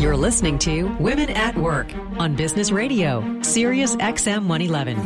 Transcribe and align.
You're 0.00 0.16
listening 0.16 0.58
to 0.60 0.84
Women 0.98 1.28
at 1.28 1.54
Work 1.58 1.92
on 2.16 2.34
Business 2.34 2.72
Radio, 2.72 3.42
Sirius 3.42 3.96
XM 3.96 4.46
111. 4.46 4.96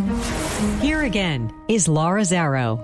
Here 0.81 1.03
again 1.03 1.53
is 1.67 1.89
Laura 1.89 2.21
Zarrow. 2.23 2.79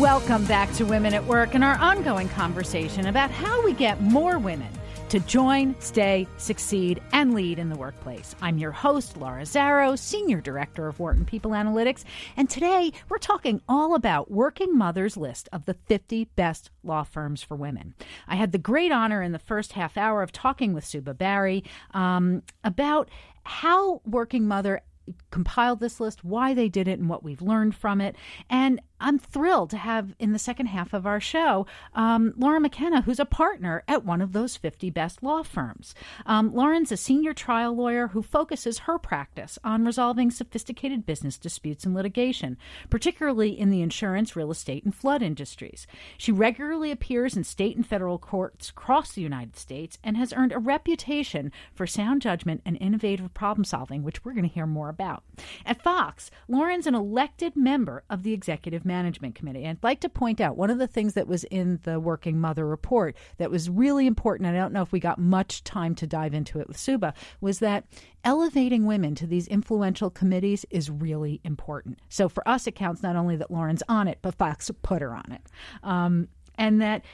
Welcome 0.00 0.44
back 0.46 0.72
to 0.72 0.84
Women 0.84 1.14
at 1.14 1.24
Work 1.26 1.54
and 1.54 1.62
our 1.62 1.78
ongoing 1.78 2.28
conversation 2.28 3.06
about 3.06 3.30
how 3.30 3.64
we 3.64 3.72
get 3.72 4.02
more 4.02 4.36
women 4.40 4.66
to 5.08 5.20
join, 5.20 5.74
stay, 5.80 6.26
succeed, 6.38 7.00
and 7.12 7.34
lead 7.34 7.58
in 7.58 7.68
the 7.68 7.76
workplace. 7.76 8.34
I'm 8.40 8.58
your 8.58 8.72
host, 8.72 9.16
Laura 9.16 9.42
Zarrow, 9.42 9.98
Senior 9.98 10.40
Director 10.40 10.88
of 10.88 10.98
Wharton 10.98 11.24
People 11.24 11.52
Analytics, 11.52 12.04
and 12.36 12.48
today 12.48 12.92
we're 13.08 13.18
talking 13.18 13.60
all 13.68 13.94
about 13.94 14.30
Working 14.30 14.76
Mother's 14.76 15.16
list 15.16 15.48
of 15.52 15.66
the 15.66 15.74
50 15.74 16.24
best 16.36 16.70
law 16.82 17.02
firms 17.02 17.42
for 17.42 17.56
women. 17.56 17.94
I 18.26 18.36
had 18.36 18.52
the 18.52 18.58
great 18.58 18.92
honor 18.92 19.22
in 19.22 19.32
the 19.32 19.38
first 19.38 19.72
half 19.72 19.96
hour 19.96 20.22
of 20.22 20.32
talking 20.32 20.72
with 20.72 20.84
Subha 20.84 21.16
Barry 21.16 21.64
um, 21.92 22.42
about 22.64 23.08
how 23.44 24.00
Working 24.04 24.48
Mother 24.48 24.82
compiled 25.30 25.80
this 25.80 26.00
list, 26.00 26.24
why 26.24 26.54
they 26.54 26.68
did 26.68 26.88
it, 26.88 26.98
and 26.98 27.08
what 27.08 27.22
we've 27.22 27.42
learned 27.42 27.74
from 27.74 28.00
it. 28.00 28.16
And 28.48 28.80
I'm 29.04 29.18
thrilled 29.18 29.68
to 29.70 29.76
have 29.76 30.14
in 30.18 30.32
the 30.32 30.38
second 30.38 30.66
half 30.66 30.94
of 30.94 31.04
our 31.06 31.20
show 31.20 31.66
um, 31.94 32.32
Laura 32.38 32.58
McKenna, 32.58 33.02
who's 33.02 33.20
a 33.20 33.26
partner 33.26 33.84
at 33.86 34.02
one 34.02 34.22
of 34.22 34.32
those 34.32 34.56
50 34.56 34.88
best 34.88 35.22
law 35.22 35.42
firms. 35.42 35.94
Um, 36.24 36.54
Lauren's 36.54 36.90
a 36.90 36.96
senior 36.96 37.34
trial 37.34 37.76
lawyer 37.76 38.08
who 38.08 38.22
focuses 38.22 38.78
her 38.80 38.98
practice 38.98 39.58
on 39.62 39.84
resolving 39.84 40.30
sophisticated 40.30 41.04
business 41.04 41.36
disputes 41.36 41.84
and 41.84 41.94
litigation, 41.94 42.56
particularly 42.88 43.50
in 43.50 43.68
the 43.68 43.82
insurance, 43.82 44.34
real 44.34 44.50
estate, 44.50 44.84
and 44.84 44.94
flood 44.94 45.20
industries. 45.20 45.86
She 46.16 46.32
regularly 46.32 46.90
appears 46.90 47.36
in 47.36 47.44
state 47.44 47.76
and 47.76 47.86
federal 47.86 48.18
courts 48.18 48.70
across 48.70 49.12
the 49.12 49.20
United 49.20 49.58
States 49.58 49.98
and 50.02 50.16
has 50.16 50.32
earned 50.32 50.52
a 50.52 50.58
reputation 50.58 51.52
for 51.74 51.86
sound 51.86 52.22
judgment 52.22 52.62
and 52.64 52.78
innovative 52.80 53.34
problem 53.34 53.64
solving, 53.64 54.02
which 54.02 54.24
we're 54.24 54.32
going 54.32 54.48
to 54.48 54.54
hear 54.54 54.66
more 54.66 54.88
about. 54.88 55.24
At 55.66 55.82
Fox, 55.82 56.30
Lauren's 56.48 56.86
an 56.86 56.94
elected 56.94 57.54
member 57.54 58.02
of 58.08 58.22
the 58.22 58.32
executive 58.32 58.86
Management 58.94 59.34
Committee. 59.34 59.64
And 59.64 59.76
I'd 59.76 59.82
like 59.82 60.00
to 60.02 60.08
point 60.08 60.40
out 60.40 60.56
one 60.56 60.70
of 60.70 60.78
the 60.78 60.86
things 60.86 61.14
that 61.14 61.26
was 61.26 61.42
in 61.44 61.80
the 61.82 61.98
Working 61.98 62.38
Mother 62.38 62.64
report 62.64 63.16
that 63.38 63.50
was 63.50 63.68
really 63.68 64.06
important, 64.06 64.48
I 64.48 64.52
don't 64.52 64.72
know 64.72 64.82
if 64.82 64.92
we 64.92 65.00
got 65.00 65.18
much 65.18 65.64
time 65.64 65.96
to 65.96 66.06
dive 66.06 66.32
into 66.32 66.60
it 66.60 66.68
with 66.68 66.76
Subha, 66.76 67.12
was 67.40 67.58
that 67.58 67.86
elevating 68.22 68.86
women 68.86 69.16
to 69.16 69.26
these 69.26 69.48
influential 69.48 70.10
committees 70.10 70.64
is 70.70 70.90
really 70.90 71.40
important. 71.42 71.98
So 72.08 72.28
for 72.28 72.46
us, 72.48 72.68
it 72.68 72.76
counts 72.76 73.02
not 73.02 73.16
only 73.16 73.34
that 73.36 73.50
Lauren's 73.50 73.82
on 73.88 74.06
it, 74.06 74.18
but 74.22 74.36
Fox 74.36 74.70
put 74.82 75.02
her 75.02 75.12
on 75.12 75.32
it. 75.32 75.42
Um, 75.82 76.28
and 76.56 76.80
that 76.80 77.04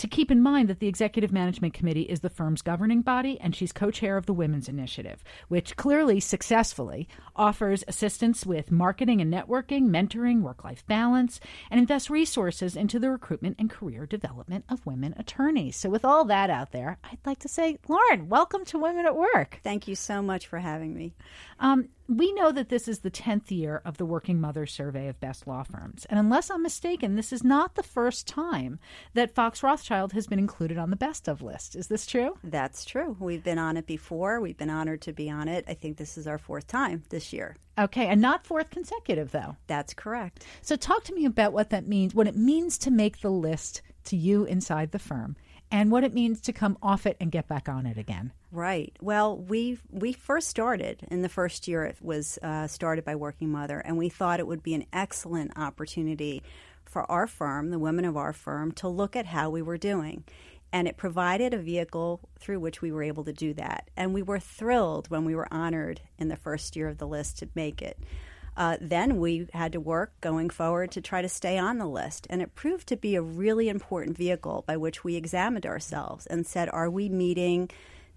to 0.00 0.08
keep 0.08 0.30
in 0.30 0.40
mind 0.40 0.66
that 0.68 0.80
the 0.80 0.88
Executive 0.88 1.30
Management 1.30 1.74
Committee 1.74 2.04
is 2.04 2.20
the 2.20 2.30
firm's 2.30 2.62
governing 2.62 3.02
body 3.02 3.38
and 3.38 3.54
she's 3.54 3.70
co 3.70 3.90
chair 3.90 4.16
of 4.16 4.24
the 4.24 4.32
Women's 4.32 4.66
Initiative, 4.66 5.22
which 5.48 5.76
clearly 5.76 6.20
successfully 6.20 7.06
offers 7.36 7.84
assistance 7.86 8.46
with 8.46 8.70
marketing 8.70 9.20
and 9.20 9.30
networking, 9.30 9.90
mentoring, 9.90 10.40
work 10.40 10.64
life 10.64 10.86
balance, 10.86 11.38
and 11.70 11.78
invests 11.78 12.08
resources 12.08 12.76
into 12.76 12.98
the 12.98 13.10
recruitment 13.10 13.56
and 13.58 13.68
career 13.68 14.06
development 14.06 14.64
of 14.70 14.86
women 14.86 15.14
attorneys. 15.18 15.76
So, 15.76 15.90
with 15.90 16.06
all 16.06 16.24
that 16.24 16.48
out 16.48 16.72
there, 16.72 16.96
I'd 17.04 17.18
like 17.26 17.40
to 17.40 17.48
say, 17.48 17.76
Lauren, 17.86 18.30
welcome 18.30 18.64
to 18.66 18.78
Women 18.78 19.04
at 19.04 19.16
Work. 19.16 19.60
Thank 19.62 19.86
you 19.86 19.96
so 19.96 20.22
much 20.22 20.46
for 20.46 20.60
having 20.60 20.94
me. 20.94 21.12
Um, 21.58 21.90
we 22.10 22.32
know 22.32 22.50
that 22.50 22.70
this 22.70 22.88
is 22.88 22.98
the 22.98 23.10
10th 23.10 23.52
year 23.52 23.80
of 23.84 23.96
the 23.96 24.04
Working 24.04 24.40
Mother 24.40 24.66
Survey 24.66 25.06
of 25.06 25.20
Best 25.20 25.46
Law 25.46 25.62
Firms. 25.62 26.06
And 26.10 26.18
unless 26.18 26.50
I'm 26.50 26.60
mistaken, 26.60 27.14
this 27.14 27.32
is 27.32 27.44
not 27.44 27.76
the 27.76 27.84
first 27.84 28.26
time 28.26 28.80
that 29.14 29.32
Fox 29.32 29.62
Rothschild 29.62 30.12
has 30.12 30.26
been 30.26 30.40
included 30.40 30.76
on 30.76 30.90
the 30.90 30.96
best 30.96 31.28
of 31.28 31.40
list. 31.40 31.76
Is 31.76 31.86
this 31.86 32.06
true? 32.06 32.36
That's 32.42 32.84
true. 32.84 33.16
We've 33.20 33.44
been 33.44 33.58
on 33.58 33.76
it 33.76 33.86
before. 33.86 34.40
We've 34.40 34.56
been 34.56 34.70
honored 34.70 35.02
to 35.02 35.12
be 35.12 35.30
on 35.30 35.46
it. 35.46 35.64
I 35.68 35.74
think 35.74 35.98
this 35.98 36.18
is 36.18 36.26
our 36.26 36.38
fourth 36.38 36.66
time 36.66 37.04
this 37.10 37.32
year. 37.32 37.56
Okay, 37.78 38.08
and 38.08 38.20
not 38.20 38.44
fourth 38.44 38.70
consecutive, 38.70 39.30
though. 39.30 39.54
That's 39.68 39.94
correct. 39.94 40.44
So, 40.62 40.74
talk 40.74 41.04
to 41.04 41.14
me 41.14 41.26
about 41.26 41.52
what 41.52 41.70
that 41.70 41.86
means, 41.86 42.12
what 42.12 42.26
it 42.26 42.36
means 42.36 42.76
to 42.78 42.90
make 42.90 43.20
the 43.20 43.30
list 43.30 43.82
to 44.06 44.16
you 44.16 44.44
inside 44.44 44.90
the 44.90 44.98
firm, 44.98 45.36
and 45.70 45.90
what 45.90 46.04
it 46.04 46.12
means 46.12 46.40
to 46.42 46.52
come 46.52 46.76
off 46.82 47.06
it 47.06 47.16
and 47.20 47.30
get 47.30 47.48
back 47.48 47.68
on 47.68 47.86
it 47.86 47.96
again. 47.96 48.32
Right. 48.52 48.96
Well, 49.00 49.36
we 49.36 49.78
we 49.90 50.12
first 50.12 50.48
started 50.48 51.06
in 51.10 51.22
the 51.22 51.28
first 51.28 51.68
year. 51.68 51.84
It 51.84 51.98
was 52.00 52.38
uh, 52.42 52.66
started 52.66 53.04
by 53.04 53.14
Working 53.14 53.50
Mother, 53.50 53.78
and 53.78 53.96
we 53.96 54.08
thought 54.08 54.40
it 54.40 54.46
would 54.46 54.62
be 54.62 54.74
an 54.74 54.86
excellent 54.92 55.52
opportunity 55.56 56.42
for 56.84 57.08
our 57.10 57.28
firm, 57.28 57.70
the 57.70 57.78
women 57.78 58.04
of 58.04 58.16
our 58.16 58.32
firm, 58.32 58.72
to 58.72 58.88
look 58.88 59.14
at 59.14 59.26
how 59.26 59.50
we 59.50 59.62
were 59.62 59.78
doing. 59.78 60.24
And 60.72 60.86
it 60.86 60.96
provided 60.96 61.52
a 61.52 61.58
vehicle 61.58 62.20
through 62.38 62.60
which 62.60 62.80
we 62.80 62.92
were 62.92 63.02
able 63.02 63.24
to 63.24 63.32
do 63.32 63.54
that. 63.54 63.90
And 63.96 64.14
we 64.14 64.22
were 64.22 64.38
thrilled 64.38 65.08
when 65.10 65.24
we 65.24 65.34
were 65.34 65.52
honored 65.52 66.00
in 66.18 66.28
the 66.28 66.36
first 66.36 66.76
year 66.76 66.88
of 66.88 66.98
the 66.98 67.08
list 67.08 67.38
to 67.38 67.48
make 67.54 67.82
it. 67.82 67.98
Uh, 68.56 68.76
then 68.80 69.18
we 69.18 69.46
had 69.52 69.72
to 69.72 69.80
work 69.80 70.12
going 70.20 70.50
forward 70.50 70.90
to 70.90 71.00
try 71.00 71.22
to 71.22 71.28
stay 71.28 71.56
on 71.56 71.78
the 71.78 71.86
list. 71.86 72.26
And 72.28 72.42
it 72.42 72.54
proved 72.54 72.86
to 72.88 72.96
be 72.96 73.14
a 73.14 73.22
really 73.22 73.68
important 73.68 74.16
vehicle 74.16 74.64
by 74.66 74.76
which 74.76 75.04
we 75.04 75.16
examined 75.16 75.66
ourselves 75.66 76.26
and 76.26 76.46
said, 76.46 76.68
are 76.72 76.90
we 76.90 77.08
meeting 77.08 77.70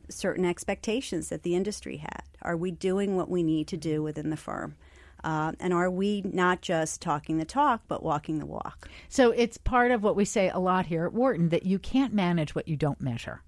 certain 0.09 0.45
expectations 0.45 1.29
that 1.29 1.43
the 1.43 1.55
industry 1.55 1.97
had? 1.97 2.23
Are 2.41 2.57
we 2.57 2.71
doing 2.71 3.15
what 3.15 3.29
we 3.29 3.43
need 3.43 3.67
to 3.69 3.77
do 3.77 4.03
within 4.03 4.29
the 4.29 4.37
firm? 4.37 4.75
Uh, 5.23 5.53
and 5.61 5.73
are 5.73 5.89
we 5.89 6.21
not 6.25 6.61
just 6.61 7.01
talking 7.01 7.37
the 7.37 7.45
talk, 7.45 7.83
but 7.87 8.03
walking 8.03 8.39
the 8.39 8.45
walk? 8.45 8.89
So 9.07 9.31
it's 9.31 9.57
part 9.57 9.91
of 9.91 10.03
what 10.03 10.17
we 10.17 10.25
say 10.25 10.49
a 10.49 10.59
lot 10.59 10.85
here 10.85 11.05
at 11.05 11.13
Wharton 11.13 11.49
that 11.49 11.65
you 11.65 11.79
can't 11.79 12.13
manage 12.13 12.53
what 12.53 12.67
you 12.67 12.75
don't 12.75 12.99
measure. 12.99 13.41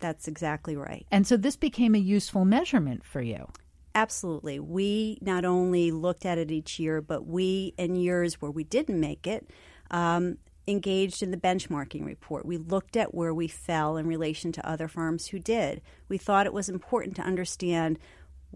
That's 0.00 0.28
exactly 0.28 0.76
right. 0.76 1.06
And 1.10 1.26
so 1.26 1.36
this 1.36 1.56
became 1.56 1.94
a 1.94 1.98
useful 1.98 2.44
measurement 2.44 3.04
for 3.04 3.20
you. 3.20 3.48
Absolutely. 3.98 4.60
We 4.60 5.18
not 5.20 5.44
only 5.44 5.90
looked 5.90 6.24
at 6.24 6.38
it 6.38 6.52
each 6.52 6.78
year, 6.78 7.00
but 7.00 7.26
we, 7.26 7.74
in 7.76 7.96
years 7.96 8.40
where 8.40 8.50
we 8.52 8.62
didn't 8.62 9.00
make 9.00 9.26
it, 9.26 9.50
um, 9.90 10.38
engaged 10.68 11.20
in 11.20 11.32
the 11.32 11.36
benchmarking 11.36 12.06
report. 12.06 12.46
We 12.46 12.58
looked 12.58 12.96
at 12.96 13.12
where 13.12 13.34
we 13.34 13.48
fell 13.48 13.96
in 13.96 14.06
relation 14.06 14.52
to 14.52 14.64
other 14.68 14.86
firms 14.86 15.26
who 15.26 15.40
did. 15.40 15.82
We 16.08 16.16
thought 16.16 16.46
it 16.46 16.52
was 16.52 16.68
important 16.68 17.16
to 17.16 17.22
understand 17.22 17.98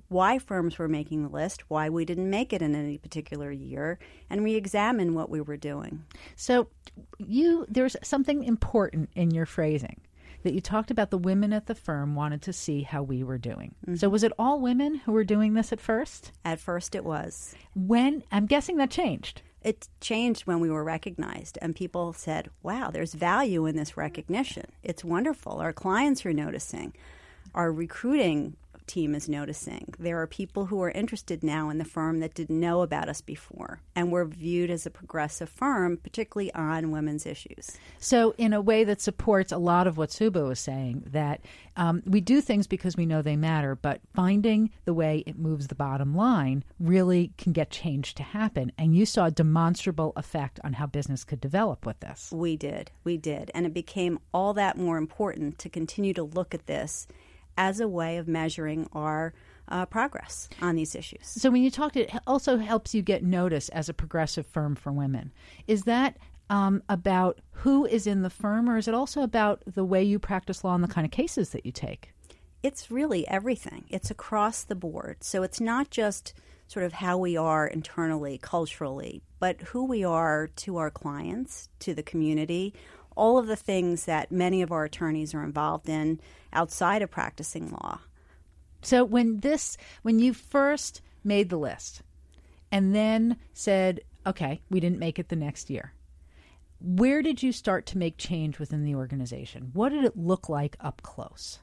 why 0.07 0.39
firms 0.39 0.79
were 0.79 0.87
making 0.87 1.25
the 1.25 1.29
list, 1.29 1.69
why 1.69 1.89
we 1.89 2.05
didn't 2.05 2.31
make 2.31 2.53
it 2.53 2.63
in 2.63 2.77
any 2.77 2.97
particular 2.97 3.51
year, 3.51 3.99
and 4.31 4.45
we 4.45 4.55
examine 4.55 5.13
what 5.13 5.29
we 5.29 5.41
were 5.41 5.57
doing. 5.57 6.05
So, 6.37 6.69
you 7.19 7.67
there's 7.69 7.97
something 8.05 8.45
important 8.45 9.11
in 9.17 9.33
your 9.33 9.47
phrasing 9.47 10.03
that 10.43 10.55
you 10.55 10.61
talked 10.61 10.91
about 10.91 11.11
the 11.11 11.19
women 11.19 11.53
at 11.53 11.67
the 11.67 11.75
firm 11.75 12.15
wanted 12.15 12.43
to 12.43 12.53
see 12.53 12.83
how 12.83 13.03
we 13.03 13.23
were 13.23 13.39
doing. 13.39 13.75
Mm-hmm. 13.87 13.97
So 13.97 14.09
was 14.09 14.23
it 14.23 14.33
all 14.39 14.61
women 14.61 14.97
who 14.97 15.13
were 15.13 15.25
doing 15.25 15.55
this 15.55 15.73
at 15.73 15.81
first? 15.81 16.33
At 16.45 16.61
first 16.61 16.95
it 16.95 17.05
was. 17.05 17.55
When 17.75 18.23
I'm 18.31 18.47
guessing 18.47 18.77
that 18.79 18.91
changed. 18.91 19.43
It 19.63 19.89
changed 20.01 20.43
when 20.43 20.59
we 20.59 20.71
were 20.71 20.83
recognized, 20.83 21.57
and 21.63 21.77
people 21.77 22.13
said, 22.13 22.51
Wow, 22.65 22.91
there's 22.91 23.15
value 23.15 23.65
in 23.67 23.77
this 23.77 23.97
recognition. 23.97 24.67
It's 24.83 25.05
wonderful. 25.05 25.61
Our 25.61 25.73
clients 25.73 26.27
are 26.27 26.33
noticing. 26.33 26.95
Our 27.55 27.71
recruiting 27.71 28.57
team 28.93 29.15
is 29.15 29.27
noticing. 29.27 29.95
There 29.99 30.21
are 30.21 30.27
people 30.27 30.67
who 30.67 30.83
are 30.83 30.91
interested 30.91 31.43
now 31.43 31.71
in 31.71 31.79
the 31.79 31.85
firm 31.85 32.21
that 32.21 32.35
didn't 32.35 32.61
know 32.61 32.83
about 32.83 33.09
us 33.09 33.23
before, 33.23 33.81
and 33.97 34.13
we're 34.13 34.27
viewed 34.27 34.71
as 34.71 34.85
a 34.85 34.91
progressive 34.91 35.49
firm, 35.49 35.97
particularly 35.97 36.53
on 36.53 36.91
women's 36.91 37.25
issues. 37.25 37.79
So, 37.99 38.35
in 38.37 38.53
a 38.53 38.61
way 38.61 38.85
that 38.85 39.01
supports 39.01 39.51
a 39.51 39.57
lot 39.57 39.87
of 39.87 39.97
what 39.97 40.11
Subha 40.11 40.47
was 40.47 40.61
saying, 40.61 41.05
that 41.07 41.41
um, 41.77 42.03
we 42.05 42.21
do 42.21 42.43
things 42.43 42.67
because 42.67 42.95
we 42.95 43.07
know 43.07 43.23
they 43.23 43.37
matter, 43.37 43.75
but 43.75 44.03
finding 44.15 44.71
the 44.85 44.93
way 44.93 45.25
it 45.27 45.39
moves 45.39 45.69
the 45.69 45.75
bottom 45.75 46.15
line 46.15 46.63
really 46.79 47.33
can 47.39 47.53
get 47.53 47.71
change 47.71 48.15
to 48.15 48.23
happen. 48.23 48.73
And 48.77 48.95
you 48.95 49.07
saw 49.07 49.27
a 49.27 49.31
demonstrable 49.31 50.13
effect 50.17 50.61
on 50.63 50.75
how 50.75 50.87
business 50.87 51.25
could 51.25 51.41
develop 51.41 51.87
with 51.87 51.99
this. 52.01 52.31
We 52.31 52.59
did. 52.59 52.91
We 53.05 53.17
did. 53.17 53.51
And 53.55 53.65
it 53.65 53.73
became 53.73 54.19
all 54.35 54.53
that 54.55 54.77
more 54.77 54.99
important 54.99 55.59
to 55.61 55.71
continue 55.71 56.13
to 56.13 56.23
look 56.23 56.55
at 56.55 56.67
this 56.67 57.07
as 57.57 57.81
a 57.81 57.89
way 57.89 58.17
of 58.17 58.29
measuring 58.29 58.89
our 58.93 59.35
uh, 59.69 59.87
progress 59.87 60.49
on 60.61 60.77
these 60.77 60.95
issues. 60.95 61.27
So, 61.27 61.51
when 61.51 61.63
you 61.63 61.71
talked, 61.71 61.97
it 61.97 62.11
also 62.27 62.59
helps 62.59 62.95
you 62.95 63.03
get 63.03 63.23
noticed 63.23 63.71
as 63.73 63.89
a 63.89 63.95
progressive 63.95 64.47
firm 64.47 64.75
for 64.75 64.93
women. 64.93 65.33
Is 65.67 65.85
that 65.85 66.19
um, 66.51 66.83
about 66.89 67.41
who 67.53 67.87
is 67.87 68.07
in 68.07 68.23
the 68.23 68.31
firm, 68.31 68.69
or 68.69 68.77
is 68.77 68.89
it 68.89 68.95
also 68.95 69.23
about 69.23 69.63
the 69.67 69.85
way 69.85 70.03
you 70.03 70.19
practice 70.19 70.65
law 70.65 70.75
and 70.75 70.85
the 70.85 70.89
kind 70.89 71.05
of 71.05 71.11
cases 71.11 71.51
that 71.51 71.65
you 71.65 71.73
take? 71.73 72.13
It's 72.63 72.91
really 72.91 73.27
everything. 73.29 73.85
It's 73.89 74.11
across 74.11 74.63
the 74.65 74.75
board. 74.75 75.19
So, 75.21 75.43
it's 75.43 75.61
not 75.61 75.91
just 75.91 76.35
sort 76.67 76.85
of 76.87 76.95
how 76.95 77.19
we 77.19 77.37
are 77.37 77.67
internally, 77.67 78.39
culturally, 78.39 79.23
but 79.39 79.61
who 79.61 79.85
we 79.85 80.05
are 80.05 80.49
to 80.57 80.79
our 80.79 80.91
clients, 80.91 81.69
to 81.81 81.95
the 81.95 82.03
community, 82.03 82.73
all 83.17 83.39
of 83.39 83.47
the 83.47 83.57
things 83.57 84.05
that 84.05 84.33
many 84.33 84.63
of 84.63 84.73
our 84.73 84.85
attorneys 84.85 85.35
are 85.35 85.45
involved 85.45 85.89
in 85.89 86.21
outside 86.53 87.03
of 87.03 87.11
practicing 87.11 87.71
law. 87.71 88.01
So 88.83 89.05
when 89.05 89.41
this 89.41 89.77
when 90.03 90.19
you 90.19 90.35
first 90.35 91.03
made 91.25 91.49
the 91.51 91.57
list 91.57 92.03
and 92.71 92.95
then 92.95 93.37
said, 93.53 94.01
okay, 94.27 94.61
we 94.71 94.81
didn't 94.81 94.99
make 94.99 95.19
it 95.19 95.29
the 95.29 95.37
next 95.37 95.71
year. 95.71 95.93
Where 96.81 97.23
did 97.23 97.43
you 97.43 97.53
start 97.53 97.87
to 97.87 97.99
make 97.99 98.17
change 98.19 98.59
within 98.59 98.85
the 98.85 98.97
organization? 98.97 99.71
What 99.73 99.91
did 99.91 100.05
it 100.05 100.17
look 100.17 100.49
like 100.49 100.77
up 100.81 101.01
close? 101.03 101.61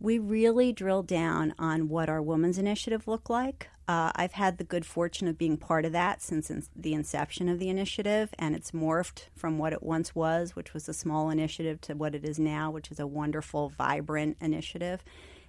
We 0.00 0.18
really 0.18 0.72
drilled 0.72 1.08
down 1.08 1.54
on 1.58 1.88
what 1.88 2.08
our 2.08 2.22
women's 2.22 2.58
initiative 2.58 3.08
looked 3.08 3.28
like. 3.28 3.68
Uh, 3.88 4.12
I've 4.14 4.32
had 4.32 4.58
the 4.58 4.64
good 4.64 4.84
fortune 4.86 5.26
of 5.26 5.38
being 5.38 5.56
part 5.56 5.84
of 5.84 5.92
that 5.92 6.22
since 6.22 6.50
in- 6.50 6.62
the 6.76 6.92
inception 6.92 7.48
of 7.48 7.58
the 7.58 7.68
initiative, 7.68 8.34
and 8.38 8.54
it's 8.54 8.70
morphed 8.70 9.24
from 9.34 9.58
what 9.58 9.72
it 9.72 9.82
once 9.82 10.14
was, 10.14 10.54
which 10.54 10.74
was 10.74 10.88
a 10.88 10.94
small 10.94 11.30
initiative, 11.30 11.80
to 11.82 11.94
what 11.94 12.14
it 12.14 12.24
is 12.24 12.38
now, 12.38 12.70
which 12.70 12.90
is 12.90 13.00
a 13.00 13.06
wonderful, 13.06 13.70
vibrant 13.70 14.36
initiative. 14.40 15.02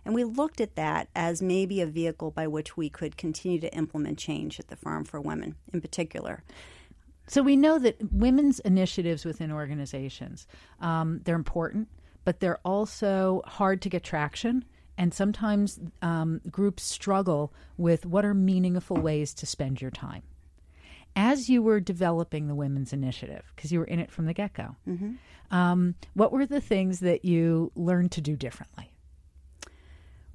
And 0.06 0.16
we 0.16 0.24
looked 0.24 0.62
at 0.62 0.76
that 0.76 1.10
as 1.14 1.42
maybe 1.42 1.82
a 1.82 1.86
vehicle 1.86 2.32
by 2.32 2.48
which 2.48 2.78
we 2.78 2.90
could 2.90 3.18
continue 3.18 3.60
to 3.60 3.76
implement 3.76 4.18
change 4.18 4.60
at 4.60 4.70
the 4.70 4.78
firm 4.78 5.04
for 5.04 5.20
women 5.20 5.56
in 5.74 5.82
particular. 5.82 6.44
So 7.28 7.44
we 7.44 7.56
know 7.56 7.78
that 7.78 7.98
women's 8.12 8.60
initiatives 8.62 9.26
within 9.26 9.52
organizations, 9.52 10.48
um, 10.80 11.22
they're 11.26 11.36
important, 11.36 11.90
but 12.30 12.42
they're 12.42 12.60
also 12.64 13.42
hard 13.48 13.82
to 13.82 13.90
get 13.90 14.04
traction. 14.04 14.64
And 15.00 15.12
sometimes 15.12 15.80
um, 16.04 16.42
groups 16.52 16.84
struggle 16.84 17.52
with 17.76 18.06
what 18.06 18.24
are 18.24 18.36
meaningful 18.36 18.98
ways 18.98 19.34
to 19.34 19.48
spend 19.48 19.82
your 19.82 19.90
time. 19.90 20.22
As 21.16 21.50
you 21.50 21.64
were 21.64 21.80
developing 21.80 22.48
the 22.48 22.54
women's 22.54 22.94
initiative, 22.94 23.52
because 23.56 23.72
you 23.72 23.80
were 23.80 23.86
in 23.86 23.98
it 23.98 24.12
from 24.12 24.28
the 24.28 24.36
get 24.36 24.54
go, 24.54 24.76
mm-hmm. 24.88 25.14
um, 25.50 25.96
what 26.14 26.32
were 26.32 26.46
the 26.46 26.62
things 26.62 27.00
that 27.00 27.26
you 27.26 27.72
learned 27.76 28.12
to 28.12 28.22
do 28.22 28.36
differently? 28.36 28.92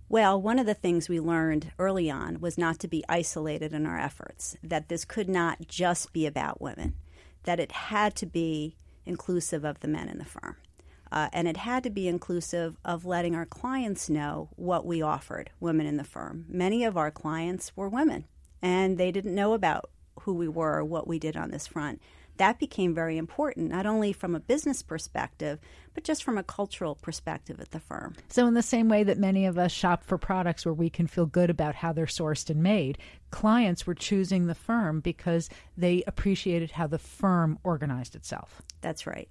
Well, 0.08 0.42
one 0.42 0.58
of 0.58 0.66
the 0.66 0.74
things 0.74 1.08
we 1.08 1.20
learned 1.20 1.70
early 1.78 2.10
on 2.10 2.40
was 2.40 2.58
not 2.58 2.80
to 2.80 2.88
be 2.88 3.04
isolated 3.08 3.72
in 3.72 3.86
our 3.86 4.00
efforts, 4.00 4.56
that 4.64 4.88
this 4.88 5.04
could 5.04 5.28
not 5.28 5.68
just 5.68 6.12
be 6.12 6.26
about 6.26 6.60
women, 6.60 6.94
that 7.44 7.60
it 7.60 7.70
had 7.70 8.16
to 8.16 8.26
be 8.26 8.74
inclusive 9.06 9.62
of 9.64 9.78
the 9.78 9.86
men 9.86 10.08
in 10.08 10.18
the 10.18 10.24
firm. 10.24 10.56
Uh, 11.14 11.28
and 11.32 11.46
it 11.46 11.56
had 11.56 11.84
to 11.84 11.90
be 11.90 12.08
inclusive 12.08 12.76
of 12.84 13.06
letting 13.06 13.36
our 13.36 13.46
clients 13.46 14.10
know 14.10 14.48
what 14.56 14.84
we 14.84 15.00
offered 15.00 15.48
women 15.60 15.86
in 15.86 15.96
the 15.96 16.02
firm. 16.02 16.44
Many 16.48 16.82
of 16.82 16.96
our 16.96 17.12
clients 17.12 17.70
were 17.76 17.88
women, 17.88 18.24
and 18.60 18.98
they 18.98 19.12
didn't 19.12 19.34
know 19.34 19.52
about 19.52 19.90
who 20.22 20.34
we 20.34 20.48
were 20.48 20.78
or 20.78 20.84
what 20.84 21.06
we 21.06 21.20
did 21.20 21.36
on 21.36 21.52
this 21.52 21.68
front 21.68 22.00
that 22.36 22.58
became 22.58 22.94
very 22.94 23.16
important, 23.16 23.70
not 23.70 23.86
only 23.86 24.12
from 24.12 24.34
a 24.34 24.40
business 24.40 24.82
perspective, 24.82 25.60
but 25.94 26.04
just 26.04 26.24
from 26.24 26.36
a 26.36 26.42
cultural 26.42 26.96
perspective 26.96 27.60
at 27.60 27.70
the 27.70 27.80
firm. 27.80 28.14
So, 28.28 28.46
in 28.46 28.54
the 28.54 28.62
same 28.62 28.88
way 28.88 29.04
that 29.04 29.18
many 29.18 29.46
of 29.46 29.58
us 29.58 29.70
shop 29.70 30.02
for 30.04 30.18
products 30.18 30.64
where 30.64 30.74
we 30.74 30.90
can 30.90 31.06
feel 31.06 31.26
good 31.26 31.50
about 31.50 31.76
how 31.76 31.92
they're 31.92 32.06
sourced 32.06 32.50
and 32.50 32.62
made, 32.62 32.98
clients 33.30 33.86
were 33.86 33.94
choosing 33.94 34.46
the 34.46 34.54
firm 34.54 35.00
because 35.00 35.48
they 35.76 36.02
appreciated 36.06 36.72
how 36.72 36.86
the 36.86 36.98
firm 36.98 37.58
organized 37.62 38.16
itself. 38.16 38.62
That's 38.80 39.06
right. 39.06 39.28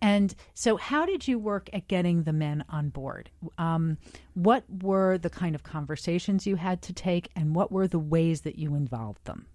And 0.00 0.34
so, 0.54 0.76
how 0.76 1.06
did 1.06 1.26
you 1.28 1.38
work 1.38 1.68
at 1.72 1.88
getting 1.88 2.22
the 2.22 2.32
men 2.32 2.64
on 2.68 2.88
board? 2.88 3.30
Um, 3.58 3.98
what 4.34 4.64
were 4.82 5.18
the 5.18 5.30
kind 5.30 5.54
of 5.54 5.62
conversations 5.62 6.46
you 6.46 6.56
had 6.56 6.82
to 6.82 6.92
take, 6.92 7.30
and 7.36 7.54
what 7.54 7.70
were 7.72 7.88
the 7.88 7.98
ways 7.98 8.42
that 8.42 8.58
you 8.58 8.74
involved 8.74 9.24
them? 9.24 9.46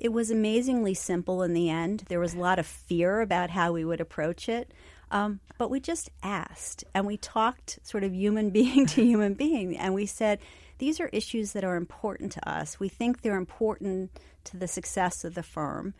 It 0.00 0.12
was 0.12 0.30
amazingly 0.30 0.94
simple 0.94 1.42
in 1.42 1.52
the 1.52 1.68
end. 1.68 2.04
There 2.08 2.20
was 2.20 2.34
a 2.34 2.38
lot 2.38 2.58
of 2.58 2.66
fear 2.66 3.20
about 3.20 3.50
how 3.50 3.72
we 3.72 3.84
would 3.84 4.00
approach 4.00 4.48
it. 4.48 4.72
Um, 5.10 5.40
but 5.58 5.70
we 5.70 5.80
just 5.80 6.08
asked 6.22 6.84
and 6.94 7.06
we 7.06 7.16
talked 7.16 7.80
sort 7.82 8.04
of 8.04 8.14
human 8.14 8.50
being 8.58 8.86
to 8.86 9.04
human 9.04 9.34
being. 9.34 9.76
And 9.76 9.94
we 9.94 10.06
said, 10.06 10.38
these 10.78 10.98
are 11.00 11.08
issues 11.12 11.52
that 11.52 11.64
are 11.64 11.76
important 11.76 12.32
to 12.32 12.48
us. 12.48 12.80
We 12.80 12.88
think 12.88 13.20
they're 13.20 13.36
important 13.36 14.18
to 14.44 14.56
the 14.56 14.68
success 14.68 15.24
of 15.24 15.34
the 15.34 15.42
firm. 15.42 15.92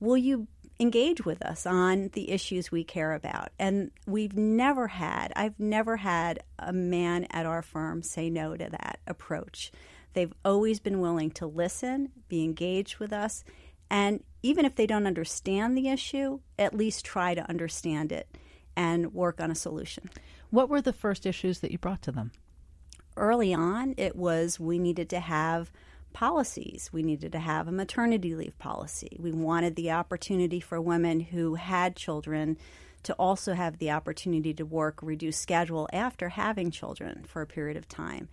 Will 0.00 0.18
you 0.18 0.46
engage 0.80 1.24
with 1.24 1.42
us 1.42 1.66
on 1.66 2.10
the 2.12 2.30
issues 2.30 2.70
we 2.70 2.84
care 2.84 3.12
about? 3.12 3.50
And 3.58 3.90
we've 4.06 4.36
never 4.36 4.88
had, 4.88 5.32
I've 5.34 5.58
never 5.58 5.96
had 5.96 6.40
a 6.58 6.72
man 6.72 7.26
at 7.30 7.46
our 7.46 7.62
firm 7.62 8.02
say 8.02 8.30
no 8.30 8.56
to 8.56 8.68
that 8.70 9.00
approach. 9.06 9.72
They've 10.14 10.32
always 10.44 10.80
been 10.80 11.00
willing 11.00 11.30
to 11.32 11.46
listen, 11.46 12.10
be 12.28 12.44
engaged 12.44 12.98
with 12.98 13.12
us, 13.12 13.44
and 13.90 14.22
even 14.42 14.64
if 14.64 14.74
they 14.76 14.86
don't 14.86 15.06
understand 15.06 15.76
the 15.76 15.88
issue, 15.88 16.40
at 16.58 16.74
least 16.74 17.04
try 17.04 17.34
to 17.34 17.48
understand 17.48 18.12
it 18.12 18.28
and 18.76 19.12
work 19.12 19.40
on 19.40 19.50
a 19.50 19.56
solution. 19.56 20.08
What 20.50 20.68
were 20.68 20.80
the 20.80 20.92
first 20.92 21.26
issues 21.26 21.60
that 21.60 21.72
you 21.72 21.78
brought 21.78 22.02
to 22.02 22.12
them? 22.12 22.32
Early 23.16 23.52
on, 23.52 23.94
it 23.96 24.14
was 24.14 24.60
we 24.60 24.78
needed 24.78 25.10
to 25.10 25.20
have 25.20 25.72
policies. 26.18 26.90
We 26.92 27.04
needed 27.04 27.30
to 27.30 27.38
have 27.38 27.68
a 27.68 27.72
maternity 27.72 28.34
leave 28.34 28.58
policy. 28.58 29.16
We 29.20 29.30
wanted 29.30 29.76
the 29.76 29.92
opportunity 29.92 30.58
for 30.58 30.80
women 30.80 31.20
who 31.20 31.54
had 31.54 31.94
children 31.94 32.58
to 33.04 33.12
also 33.14 33.52
have 33.52 33.78
the 33.78 33.92
opportunity 33.92 34.52
to 34.54 34.64
work 34.64 34.98
reduced 35.00 35.40
schedule 35.40 35.88
after 35.92 36.30
having 36.30 36.72
children 36.72 37.22
for 37.24 37.40
a 37.40 37.46
period 37.46 37.76
of 37.76 37.86
time. 37.86 38.28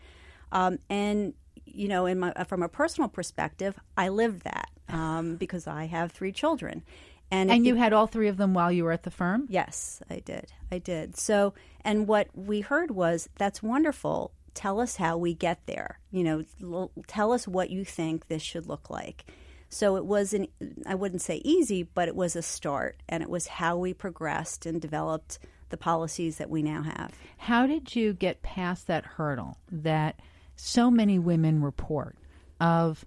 Um, 0.51 0.79
and 0.89 1.35
you 1.63 1.87
know, 1.87 2.07
in 2.07 2.17
my, 2.17 2.33
from 2.47 2.63
a 2.63 2.67
personal 2.69 3.07
perspective, 3.07 3.77
I 3.95 4.09
lived 4.09 4.45
that 4.45 4.71
um, 4.89 5.35
because 5.35 5.67
I 5.67 5.85
have 5.85 6.11
three 6.11 6.31
children. 6.31 6.81
And, 7.29 7.51
and 7.51 7.67
you 7.67 7.75
had 7.75 7.93
all 7.93 8.07
three 8.07 8.29
of 8.29 8.37
them 8.37 8.55
while 8.55 8.71
you 8.71 8.83
were 8.83 8.93
at 8.93 9.03
the 9.03 9.11
firm? 9.11 9.45
Yes, 9.47 10.01
I 10.09 10.23
did. 10.25 10.51
I 10.71 10.79
did. 10.79 11.17
So, 11.17 11.53
and 11.81 12.07
what 12.07 12.29
we 12.33 12.61
heard 12.61 12.89
was 12.89 13.29
that's 13.37 13.61
wonderful. 13.61 14.31
Tell 14.55 14.79
us 14.79 14.95
how 14.95 15.17
we 15.17 15.35
get 15.35 15.59
there. 15.67 15.99
You 16.09 16.23
know, 16.23 16.43
l- 16.63 16.91
tell 17.05 17.31
us 17.31 17.47
what 17.47 17.69
you 17.69 17.85
think 17.85 18.27
this 18.27 18.41
should 18.41 18.65
look 18.65 18.89
like. 18.89 19.25
So 19.69 19.95
it 19.97 20.05
was 20.05 20.33
an, 20.33 20.47
I 20.87 20.95
wouldn't 20.95 21.21
say 21.21 21.37
easy, 21.45 21.83
but 21.83 22.07
it 22.07 22.15
was 22.15 22.35
a 22.35 22.41
start. 22.41 22.97
And 23.07 23.21
it 23.21 23.29
was 23.29 23.45
how 23.45 23.77
we 23.77 23.93
progressed 23.93 24.65
and 24.65 24.81
developed 24.81 25.37
the 25.69 25.77
policies 25.77 26.37
that 26.37 26.49
we 26.49 26.63
now 26.63 26.81
have. 26.81 27.13
How 27.37 27.67
did 27.67 27.95
you 27.95 28.13
get 28.13 28.41
past 28.41 28.87
that 28.87 29.05
hurdle 29.05 29.59
that– 29.71 30.19
so 30.55 30.89
many 30.89 31.19
women 31.19 31.61
report 31.61 32.15
of 32.59 33.03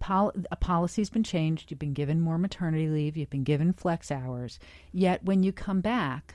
pol- 0.00 0.34
a 0.50 0.56
policy's 0.56 1.10
been 1.10 1.22
changed, 1.22 1.70
you've 1.70 1.80
been 1.80 1.94
given 1.94 2.20
more 2.20 2.38
maternity 2.38 2.88
leave, 2.88 3.16
you've 3.16 3.30
been 3.30 3.44
given 3.44 3.72
flex 3.72 4.10
hours, 4.10 4.58
yet 4.92 5.24
when 5.24 5.42
you 5.42 5.52
come 5.52 5.80
back 5.80 6.34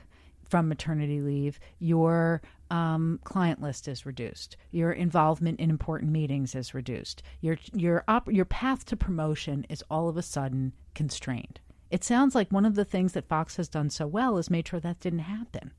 from 0.50 0.68
maternity 0.68 1.20
leave, 1.20 1.60
your 1.78 2.42
um, 2.70 3.20
client 3.24 3.62
list 3.62 3.86
is 3.86 4.04
reduced. 4.04 4.56
Your 4.72 4.92
involvement 4.92 5.60
in 5.60 5.70
important 5.70 6.10
meetings 6.10 6.54
is 6.54 6.74
reduced. 6.74 7.22
Your 7.40 7.56
your 7.72 8.04
op- 8.08 8.30
your 8.30 8.44
path 8.44 8.84
to 8.86 8.96
promotion 8.96 9.64
is 9.68 9.84
all 9.90 10.08
of 10.08 10.16
a 10.16 10.22
sudden 10.22 10.72
constrained. 10.94 11.60
It 11.90 12.04
sounds 12.04 12.34
like 12.34 12.50
one 12.50 12.66
of 12.66 12.74
the 12.74 12.84
things 12.84 13.12
that 13.12 13.28
Fox 13.28 13.56
has 13.56 13.68
done 13.68 13.90
so 13.90 14.06
well 14.06 14.38
is 14.38 14.50
made 14.50 14.68
sure 14.68 14.80
that 14.80 15.00
didn't 15.00 15.20
happen. 15.20 15.72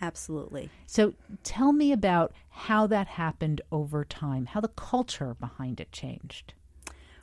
Absolutely. 0.00 0.68
So 0.86 1.14
tell 1.44 1.72
me 1.72 1.92
about 1.92 2.32
how 2.48 2.88
that 2.88 3.06
happened 3.06 3.60
over 3.70 4.04
time, 4.04 4.46
how 4.46 4.60
the 4.60 4.68
culture 4.68 5.34
behind 5.34 5.80
it 5.80 5.92
changed. 5.92 6.54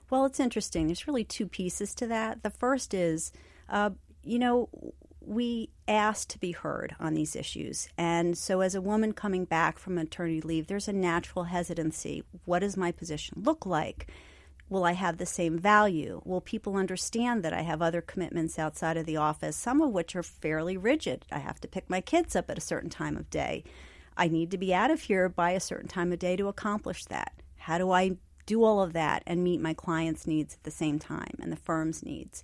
Well, 0.09 0.25
it's 0.25 0.39
interesting. 0.39 0.87
There's 0.87 1.07
really 1.07 1.25
two 1.25 1.47
pieces 1.47 1.93
to 1.95 2.07
that. 2.07 2.41
The 2.41 2.49
first 2.49 2.93
is, 2.93 3.33
uh, 3.67 3.91
you 4.23 4.39
know, 4.39 4.69
we 5.19 5.68
asked 5.89 6.29
to 6.29 6.39
be 6.39 6.51
heard 6.51 6.95
on 6.99 7.13
these 7.13 7.35
issues. 7.35 7.89
And 7.97 8.37
so, 8.37 8.61
as 8.61 8.75
a 8.75 8.81
woman 8.81 9.11
coming 9.11 9.43
back 9.43 9.77
from 9.77 9.95
maternity 9.95 10.39
leave, 10.39 10.67
there's 10.67 10.87
a 10.87 10.93
natural 10.93 11.45
hesitancy. 11.45 12.23
What 12.45 12.59
does 12.59 12.77
my 12.77 12.91
position 12.91 13.41
look 13.43 13.65
like? 13.65 14.07
Will 14.69 14.85
I 14.85 14.91
have 14.91 15.17
the 15.17 15.25
same 15.25 15.57
value? 15.57 16.21
Will 16.23 16.41
people 16.41 16.77
understand 16.77 17.41
that 17.43 17.53
I 17.53 17.63
have 17.63 17.81
other 17.81 18.01
commitments 18.01 18.59
outside 18.59 18.97
of 18.97 19.07
the 19.07 19.17
office, 19.17 19.57
some 19.57 19.81
of 19.81 19.91
which 19.91 20.15
are 20.15 20.21
fairly 20.21 20.77
rigid? 20.77 21.25
I 21.31 21.39
have 21.39 21.59
to 21.61 21.67
pick 21.67 21.89
my 21.89 22.01
kids 22.01 22.35
up 22.35 22.51
at 22.51 22.57
a 22.59 22.61
certain 22.61 22.91
time 22.91 23.17
of 23.17 23.31
day. 23.31 23.63
I 24.15 24.27
need 24.27 24.51
to 24.51 24.59
be 24.59 24.73
out 24.73 24.91
of 24.91 25.01
here 25.01 25.27
by 25.27 25.51
a 25.51 25.59
certain 25.59 25.87
time 25.87 26.13
of 26.13 26.19
day 26.19 26.35
to 26.35 26.49
accomplish 26.49 27.05
that. 27.05 27.33
How 27.57 27.79
do 27.79 27.89
I 27.91 28.17
do 28.45 28.63
all 28.63 28.81
of 28.81 28.93
that 28.93 29.23
and 29.25 29.43
meet 29.43 29.59
my 29.59 29.73
clients' 29.73 30.27
needs 30.27 30.53
at 30.53 30.63
the 30.63 30.71
same 30.71 30.99
time 30.99 31.35
and 31.41 31.51
the 31.51 31.57
firm's 31.57 32.03
needs? 32.03 32.43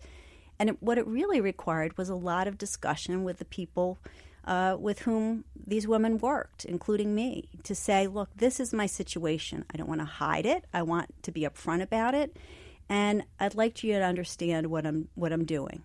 And 0.59 0.69
it, 0.69 0.83
what 0.83 0.97
it 0.97 1.07
really 1.07 1.41
required 1.41 1.97
was 1.97 2.09
a 2.09 2.15
lot 2.15 2.47
of 2.47 2.57
discussion 2.57 3.23
with 3.23 3.39
the 3.39 3.45
people 3.45 3.97
uh, 4.45 4.77
with 4.79 4.99
whom 4.99 5.43
these 5.65 5.87
women 5.87 6.19
worked, 6.19 6.65
including 6.65 7.15
me, 7.15 7.49
to 7.63 7.73
say, 7.73 8.07
look, 8.07 8.29
this 8.35 8.59
is 8.59 8.71
my 8.71 8.85
situation. 8.85 9.65
I 9.73 9.77
don't 9.77 9.89
want 9.89 10.01
to 10.01 10.05
hide 10.05 10.45
it. 10.45 10.65
I 10.73 10.83
want 10.83 11.13
to 11.23 11.31
be 11.31 11.41
upfront 11.41 11.81
about 11.81 12.13
it. 12.13 12.37
And 12.87 13.23
I'd 13.39 13.55
like 13.55 13.83
you 13.83 13.93
to 13.93 14.03
understand 14.03 14.67
what 14.67 14.85
I'm 14.85 15.07
what 15.15 15.33
I'm 15.33 15.45
doing. 15.45 15.81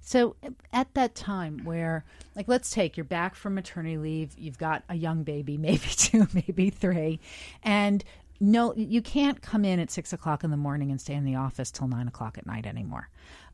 So 0.00 0.36
at 0.72 0.94
that 0.94 1.16
time 1.16 1.64
where 1.64 2.04
like 2.36 2.46
let's 2.46 2.70
take 2.70 2.96
you're 2.96 3.02
back 3.02 3.34
from 3.34 3.56
maternity 3.56 3.98
leave, 3.98 4.38
you've 4.38 4.58
got 4.58 4.84
a 4.88 4.94
young 4.94 5.24
baby, 5.24 5.56
maybe 5.58 5.88
two, 5.88 6.28
maybe 6.32 6.70
three, 6.70 7.18
and 7.64 8.04
no 8.38 8.72
you 8.76 9.02
can't 9.02 9.42
come 9.42 9.64
in 9.64 9.80
at 9.80 9.90
six 9.90 10.12
o'clock 10.12 10.44
in 10.44 10.52
the 10.52 10.56
morning 10.56 10.92
and 10.92 11.00
stay 11.00 11.14
in 11.14 11.24
the 11.24 11.34
office 11.34 11.72
till 11.72 11.88
nine 11.88 12.06
o'clock 12.06 12.38
at 12.38 12.46
night 12.46 12.66
anymore. 12.66 13.08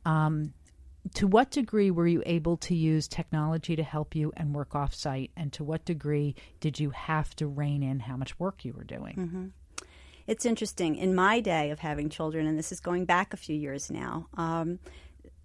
Um, 0.04 0.52
to 1.14 1.26
what 1.26 1.50
degree 1.50 1.90
were 1.90 2.06
you 2.06 2.22
able 2.26 2.56
to 2.58 2.74
use 2.76 3.08
technology 3.08 3.74
to 3.76 3.82
help 3.82 4.14
you 4.14 4.32
and 4.36 4.54
work 4.54 4.74
off 4.74 4.94
site? 4.94 5.30
And 5.36 5.52
to 5.54 5.64
what 5.64 5.84
degree 5.84 6.34
did 6.60 6.78
you 6.78 6.90
have 6.90 7.34
to 7.36 7.46
rein 7.46 7.82
in 7.82 8.00
how 8.00 8.16
much 8.16 8.38
work 8.38 8.64
you 8.64 8.72
were 8.72 8.84
doing? 8.84 9.16
Mm-hmm. 9.16 9.46
It's 10.28 10.46
interesting. 10.46 10.94
In 10.94 11.14
my 11.16 11.40
day 11.40 11.70
of 11.70 11.80
having 11.80 12.08
children, 12.08 12.46
and 12.46 12.56
this 12.56 12.70
is 12.70 12.78
going 12.78 13.04
back 13.04 13.34
a 13.34 13.36
few 13.36 13.56
years 13.56 13.90
now, 13.90 14.28
um, 14.34 14.78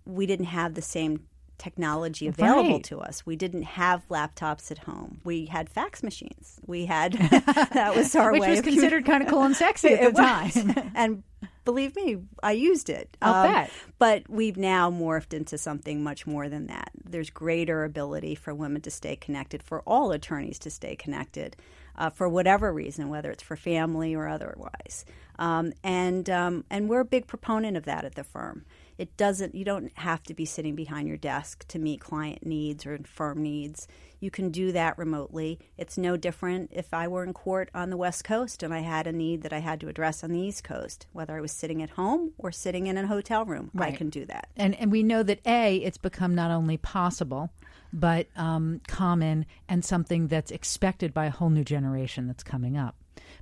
we 0.05 0.27
didn't 0.27 0.45
have 0.45 0.75
the 0.75 0.81
same 0.83 1.21
technology 1.57 2.27
available 2.27 2.73
Right. 2.73 2.83
to 2.83 2.99
us. 2.99 3.25
We 3.25 3.35
didn't 3.35 3.63
have 3.63 4.07
laptops 4.09 4.69
at 4.69 4.77
home. 4.77 5.21
We 5.23 5.47
had 5.47 5.69
fax 5.69 6.03
machines. 6.03 6.59
We 6.67 6.85
had 6.85 7.13
that 7.73 7.93
was 7.95 8.15
our 8.15 8.31
Which 8.31 8.41
way 8.41 8.49
Which 8.51 8.57
was 8.63 8.73
considered 8.73 9.05
kind 9.05 9.23
of 9.23 9.29
cool 9.29 9.41
and 9.41 9.55
sexy 9.55 9.89
at 9.95 10.13
the 10.13 10.21
time. 10.21 10.91
and 10.93 11.23
believe 11.67 11.97
me, 11.97 12.15
I 12.41 12.53
used 12.53 12.89
it. 12.89 13.17
I'll 13.21 13.43
bet. 13.45 13.71
But 13.99 14.29
we've 14.29 14.55
now 14.55 14.89
morphed 14.89 15.33
into 15.33 15.57
something 15.57 16.01
much 16.01 16.25
more 16.25 16.47
than 16.47 16.67
that. 16.67 16.91
There's 17.03 17.29
greater 17.29 17.83
ability 17.83 18.35
for 18.35 18.55
women 18.55 18.81
to 18.83 18.89
stay 18.89 19.17
connected, 19.17 19.61
for 19.61 19.81
all 19.81 20.13
attorneys 20.13 20.59
to 20.59 20.69
stay 20.69 20.95
connected, 20.95 21.57
uh, 21.97 22.09
for 22.09 22.29
whatever 22.29 22.71
reason, 22.71 23.09
whether 23.09 23.31
it's 23.31 23.43
for 23.43 23.57
family 23.57 24.15
or 24.15 24.29
otherwise. 24.29 25.03
Um, 25.37 25.73
and 25.83 26.29
um, 26.29 26.63
and 26.69 26.87
we're 26.87 27.01
a 27.01 27.05
big 27.05 27.27
proponent 27.27 27.75
of 27.75 27.83
that 27.83 28.05
at 28.05 28.15
the 28.15 28.23
firm. 28.23 28.63
It 28.97 29.17
doesn't. 29.17 29.53
You 29.53 29.65
don't 29.65 29.91
have 29.97 30.23
to 30.23 30.33
be 30.33 30.45
sitting 30.45 30.73
behind 30.73 31.09
your 31.09 31.17
desk 31.17 31.67
to 31.67 31.79
meet 31.79 31.99
client 31.99 32.45
needs 32.45 32.85
or 32.85 32.97
firm 33.03 33.43
needs. 33.43 33.89
You 34.19 34.31
can 34.31 34.49
do 34.49 34.71
that 34.71 34.97
remotely. 34.97 35.59
It's 35.77 35.97
no 35.97 36.17
different 36.17 36.71
if 36.73 36.93
I 36.93 37.07
were 37.07 37.23
in 37.23 37.33
court 37.33 37.69
on 37.73 37.89
the 37.89 37.97
West 37.97 38.23
Coast 38.23 38.63
and 38.63 38.73
I 38.73 38.79
had 38.79 39.07
a 39.07 39.11
need 39.11 39.43
that 39.43 39.53
I 39.53 39.59
had 39.59 39.79
to 39.81 39.87
address 39.87 40.23
on 40.23 40.31
the 40.31 40.39
East 40.39 40.63
Coast, 40.63 41.07
whether 41.13 41.35
I 41.37 41.41
was 41.41 41.51
sitting 41.51 41.81
at 41.83 41.91
home 41.91 42.31
or 42.37 42.51
sitting 42.51 42.87
in 42.87 42.97
a 42.97 43.07
hotel 43.07 43.45
room. 43.45 43.71
I 43.77 43.91
can 43.91 44.09
do 44.09 44.25
that. 44.25 44.49
and 44.55 44.75
and 44.75 44.91
we 44.91 45.03
know 45.03 45.23
that 45.23 45.39
a 45.45 45.77
it's 45.77 45.97
become 45.97 46.33
not 46.35 46.51
only 46.51 46.77
possible 46.77 47.51
but 47.93 48.27
um, 48.35 48.81
common 48.87 49.45
and 49.69 49.83
something 49.83 50.27
that's 50.27 50.51
expected 50.51 51.13
by 51.13 51.25
a 51.25 51.31
whole 51.31 51.49
new 51.49 51.63
generation 51.63 52.27
that's 52.27 52.43
coming 52.43 52.75
up 52.77 52.95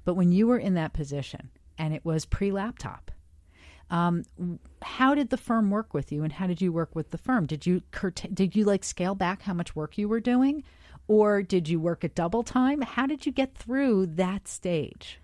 but 0.04 0.14
when 0.14 0.32
you 0.32 0.46
were 0.48 0.60
in 0.60 0.76
that 0.76 0.94
position 0.94 1.50
and 1.78 1.94
it 1.94 2.06
was 2.06 2.26
pre-laptop 2.26 3.12
um, 3.90 4.24
how 4.82 5.14
did 5.16 5.30
the 5.30 5.38
firm 5.38 5.70
work 5.70 5.94
with 5.94 6.12
you 6.12 6.24
and 6.24 6.34
how 6.34 6.48
did 6.48 6.62
you 6.62 6.72
work 6.72 6.96
with 6.96 7.12
the 7.12 7.18
firm 7.18 7.46
did 7.46 7.66
you 7.66 7.82
curta- 7.92 8.34
did 8.34 8.56
you 8.56 8.66
like 8.66 8.84
scale 8.84 9.16
back 9.16 9.44
how 9.44 9.54
much 9.54 9.76
work 9.76 9.98
you 9.98 10.08
were 10.08 10.20
doing 10.20 10.64
or 11.08 11.44
did 11.44 11.70
you 11.70 11.80
work 11.80 12.04
at 12.04 12.16
double 12.16 12.44
time 12.44 12.82
how 12.82 13.06
did 13.06 13.26
you 13.26 13.32
get 13.32 13.56
through 13.56 14.06
that 14.06 14.48
stage 14.48 15.20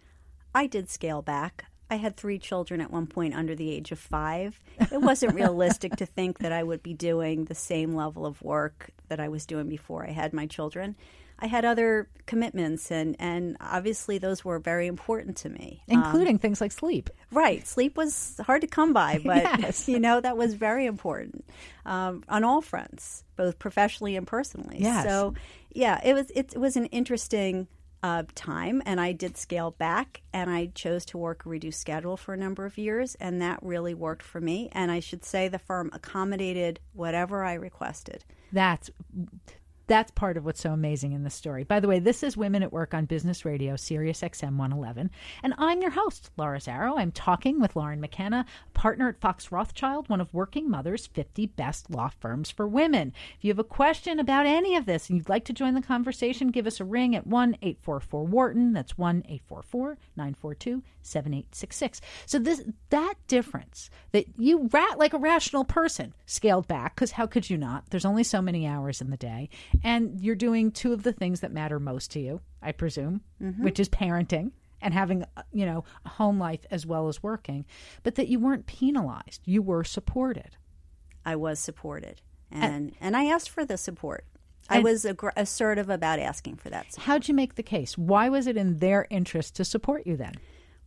I 0.54 0.68
did 0.68 0.90
scale 0.90 1.22
back. 1.22 1.66
I 1.90 1.96
had 1.96 2.16
three 2.16 2.40
children 2.40 2.80
at 2.80 2.92
one 2.92 3.08
point 3.08 3.34
under 3.34 3.56
the 3.56 3.72
age 3.72 3.92
of 3.92 4.00
five. 4.00 4.60
It 4.80 5.02
wasn't 5.02 5.36
realistic 5.36 5.96
to 5.98 6.06
think 6.06 6.40
that 6.40 6.52
I 6.52 6.64
would 6.64 6.82
be 6.82 6.94
doing 6.94 7.46
the 7.46 7.56
same 7.56 7.96
level 7.96 8.26
of 8.26 8.42
work 8.42 8.92
that 9.10 9.20
I 9.20 9.28
was 9.28 9.46
doing 9.46 9.68
before 9.68 10.06
I 10.06 10.12
had 10.12 10.34
my 10.34 10.46
children. 10.46 10.96
I 11.42 11.48
had 11.48 11.66
other 11.66 12.08
commitments, 12.28 12.92
and, 12.92 13.16
and 13.20 13.58
obviously 13.60 14.20
those 14.20 14.46
were 14.46 14.60
very 14.60 14.88
important 14.88 15.38
to 15.38 15.50
me. 15.50 15.84
Um, 15.90 16.04
including 16.04 16.38
things 16.38 16.62
like 16.62 16.72
sleep 16.72 17.10
Right. 17.32 17.66
Sleep 17.66 17.96
was 17.98 18.40
hard 18.46 18.62
to 18.62 18.68
come 18.68 18.94
by, 18.94 19.20
but 19.26 19.44
Yes. 19.60 19.88
you 19.88 20.00
know 20.00 20.20
that 20.22 20.38
was 20.38 20.54
very 20.54 20.86
important 20.86 21.46
um, 21.86 22.24
on 22.28 22.44
all 22.44 22.62
fronts, 22.62 23.24
both 23.36 23.58
professionally 23.58 24.16
and 24.16 24.28
personally. 24.28 24.78
Yes. 24.80 25.06
So, 25.06 25.34
yeah, 25.72 26.00
it 26.04 26.14
was 26.14 26.30
it, 26.32 26.58
was 26.58 26.76
an 26.76 26.86
interesting 26.88 27.68
uh, 28.04 28.24
time, 28.36 28.82
and 28.86 29.00
I 29.00 29.14
did 29.14 29.38
scale 29.38 29.72
back, 29.72 30.22
and 30.34 30.50
I 30.50 30.72
chose 30.76 31.06
to 31.06 31.18
work 31.18 31.46
a 31.46 31.50
reduced 31.50 31.80
schedule 31.80 32.18
for 32.18 32.34
a 32.34 32.38
number 32.38 32.66
of 32.66 32.78
years, 32.78 33.16
and 33.16 33.42
that 33.42 33.60
really 33.62 33.94
worked 33.94 34.24
for 34.24 34.42
me. 34.42 34.70
And 34.74 34.92
I 34.92 35.00
should 35.00 35.24
say 35.24 35.48
the 35.48 35.60
firm 35.60 35.90
accommodated 35.94 36.80
whatever 36.94 37.44
I 37.44 37.54
requested. 37.54 38.26
That's 38.52 38.90
that's 39.92 40.12
part 40.12 40.38
of 40.38 40.46
what's 40.46 40.62
so 40.62 40.72
amazing 40.72 41.12
in 41.12 41.26
this 41.26 41.36
story. 41.36 41.66
By 41.66 41.82
the 41.82 41.88
way, 41.90 42.00
this 42.00 42.24
is 42.24 42.38
Women 42.38 42.64
at 42.64 42.72
Work 42.72 42.94
on 42.94 43.04
Business 43.04 43.44
Radio, 43.44 43.76
Sirius 43.76 44.22
XM 44.22 44.56
111, 44.56 45.12
and 45.44 45.54
I'm 45.58 45.82
your 45.82 45.92
host, 45.92 46.32
Laura 46.38 46.60
Zarrow. 46.60 46.98
I'm 46.98 47.12
talking 47.12 47.60
with 47.60 47.76
Lauren 47.76 48.00
McKenna, 48.00 48.46
partner 48.74 49.10
at 49.10 49.20
Fox 49.20 49.52
Rothschild, 49.52 50.08
one 50.08 50.22
of 50.22 50.34
Working 50.34 50.70
Mother's 50.70 51.08
50 51.08 51.46
best 51.48 51.90
law 51.90 52.10
firms 52.22 52.50
for 52.50 52.70
women. 52.70 53.12
If 53.38 53.44
you 53.44 53.50
have 53.50 53.60
a 53.60 53.66
question 53.66 54.18
about 54.18 54.46
any 54.46 54.78
of 54.78 54.86
this 54.86 55.10
and 55.10 55.18
you'd 55.18 55.28
like 55.28 55.44
to 55.44 55.54
join 55.54 55.74
the 55.74 55.82
conversation, 55.82 56.52
give 56.52 56.68
us 56.68 56.80
a 56.80 56.86
ring 56.86 57.14
at 57.14 57.28
1 57.28 57.58
844 57.62 58.24
Wharton. 58.24 58.72
That's 58.72 58.98
1 58.98 59.24
844 59.28 59.98
942 60.16 60.84
7866. 61.04 62.02
So 62.26 62.40
this 62.40 62.64
that 62.90 63.16
difference 63.28 63.90
that 64.12 64.26
you 64.38 64.70
rat 64.72 64.98
like 64.98 65.14
a 65.14 65.18
rational 65.18 65.66
person 65.66 66.14
scaled 66.26 66.68
back 66.68 66.96
because 66.96 67.12
how 67.12 67.28
could 67.28 67.50
you 67.50 67.58
not? 67.58 67.90
There's 67.90 68.06
only 68.06 68.24
so 68.24 68.42
many 68.42 68.68
hours 68.68 69.02
in 69.02 69.10
the 69.10 69.18
day, 69.18 69.50
and 69.84 70.20
you're 70.22 70.36
doing 70.36 70.72
two 70.72 70.94
of 70.94 71.04
the 71.04 71.14
things 71.14 71.40
that 71.42 71.52
matter 71.52 71.80
most 71.80 72.12
to 72.12 72.20
you, 72.20 72.42
I 72.62 72.72
presume, 72.72 73.22
mm-hmm. 73.42 73.64
which 73.64 73.80
is 73.80 73.90
parenting 73.90 74.52
and 74.82 74.94
having 74.94 75.26
you 75.52 75.66
know 75.66 75.84
a 76.06 76.10
home 76.10 76.40
life 76.40 76.66
as 76.72 76.86
well 76.86 77.08
as 77.08 77.22
working, 77.24 77.66
but 78.04 78.16
that 78.16 78.28
you 78.28 78.40
weren't 78.40 78.66
penalized, 78.66 79.42
you 79.46 79.62
were 79.62 79.84
supported. 79.84 80.58
I 81.26 81.36
was 81.36 81.60
supported, 81.60 82.22
and 82.52 82.94
and 83.00 83.16
I 83.16 83.26
asked 83.26 83.50
for 83.50 83.66
the 83.66 83.78
support. 83.78 84.26
I 84.70 84.76
And- 84.76 84.84
was 84.84 85.04
aggr- 85.06 85.34
assertive 85.36 85.90
about 85.90 86.20
asking 86.20 86.56
for 86.58 86.70
that 86.70 86.94
support. 86.94 87.06
How'd 87.06 87.28
you 87.28 87.34
make 87.34 87.56
the 87.56 87.64
case? 87.64 87.98
Why 87.98 88.30
was 88.30 88.48
it 88.48 88.56
in 88.56 88.78
their 88.78 89.06
interest 89.10 89.56
to 89.56 89.66
support 89.66 90.08
you 90.08 90.16
then? 90.16 90.36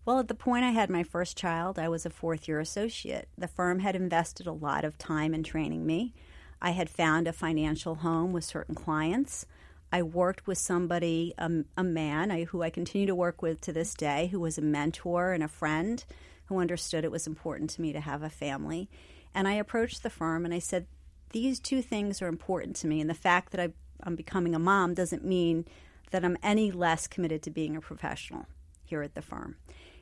Well, 0.04 0.18
at 0.18 0.28
the 0.28 0.34
point 0.34 0.64
I 0.64 0.70
had 0.70 0.90
my 0.90 1.02
first 1.02 1.36
child, 1.36 1.78
I 1.78 1.88
was 1.88 2.04
a 2.04 2.10
fourth 2.10 2.46
year 2.46 2.60
associate. 2.60 3.28
The 3.38 3.48
firm 3.48 3.80
had 3.80 3.96
invested 3.96 4.46
a 4.46 4.52
lot 4.52 4.84
of 4.84 4.98
time 4.98 5.34
in 5.34 5.42
training 5.42 5.86
me. 5.86 6.14
I 6.60 6.70
had 6.70 6.90
found 6.90 7.28
a 7.28 7.32
financial 7.32 7.96
home 7.96 8.32
with 8.32 8.44
certain 8.44 8.74
clients. 8.74 9.46
I 9.92 10.02
worked 10.02 10.46
with 10.46 10.58
somebody, 10.58 11.34
um, 11.38 11.66
a 11.76 11.84
man 11.84 12.30
I, 12.30 12.44
who 12.44 12.62
I 12.62 12.70
continue 12.70 13.06
to 13.06 13.14
work 13.14 13.42
with 13.42 13.60
to 13.62 13.72
this 13.72 13.94
day, 13.94 14.28
who 14.28 14.40
was 14.40 14.58
a 14.58 14.62
mentor 14.62 15.32
and 15.32 15.42
a 15.42 15.48
friend 15.48 16.04
who 16.46 16.58
understood 16.58 17.04
it 17.04 17.10
was 17.10 17.26
important 17.26 17.70
to 17.70 17.80
me 17.80 17.92
to 17.92 18.00
have 18.00 18.22
a 18.22 18.30
family. 18.30 18.88
And 19.34 19.48
I 19.48 19.54
approached 19.54 20.02
the 20.02 20.10
firm 20.10 20.44
and 20.44 20.52
I 20.52 20.58
said, 20.58 20.86
These 21.30 21.60
two 21.60 21.82
things 21.82 22.20
are 22.22 22.28
important 22.28 22.76
to 22.76 22.86
me. 22.86 23.00
And 23.00 23.08
the 23.08 23.14
fact 23.14 23.52
that 23.52 23.60
I, 23.60 23.72
I'm 24.02 24.16
becoming 24.16 24.54
a 24.54 24.58
mom 24.58 24.94
doesn't 24.94 25.24
mean 25.24 25.64
that 26.10 26.24
I'm 26.24 26.38
any 26.42 26.70
less 26.70 27.06
committed 27.06 27.42
to 27.42 27.50
being 27.50 27.76
a 27.76 27.80
professional 27.80 28.46
here 28.84 29.02
at 29.02 29.14
the 29.14 29.22
firm. 29.22 29.56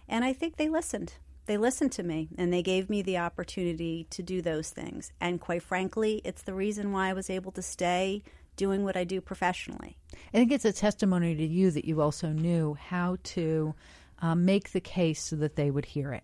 And 0.08 0.24
I 0.24 0.32
think 0.32 0.56
they 0.56 0.68
listened. 0.68 1.14
They 1.46 1.56
listened 1.56 1.92
to 1.92 2.02
me 2.02 2.28
and 2.38 2.52
they 2.52 2.62
gave 2.62 2.88
me 2.88 3.02
the 3.02 3.18
opportunity 3.18 4.06
to 4.10 4.22
do 4.22 4.42
those 4.42 4.70
things. 4.70 5.12
And 5.20 5.40
quite 5.40 5.62
frankly, 5.62 6.20
it's 6.24 6.42
the 6.42 6.54
reason 6.54 6.92
why 6.92 7.08
I 7.08 7.12
was 7.12 7.28
able 7.28 7.52
to 7.52 7.62
stay 7.62 8.22
doing 8.56 8.84
what 8.84 8.96
I 8.96 9.04
do 9.04 9.20
professionally. 9.20 9.96
I 10.32 10.36
think 10.36 10.52
it's 10.52 10.64
a 10.64 10.72
testimony 10.72 11.34
to 11.34 11.46
you 11.46 11.70
that 11.70 11.84
you 11.84 12.00
also 12.00 12.28
knew 12.28 12.74
how 12.74 13.16
to 13.24 13.74
um, 14.20 14.44
make 14.44 14.70
the 14.70 14.80
case 14.80 15.22
so 15.22 15.36
that 15.36 15.56
they 15.56 15.70
would 15.70 15.86
hear 15.86 16.12
it. 16.12 16.22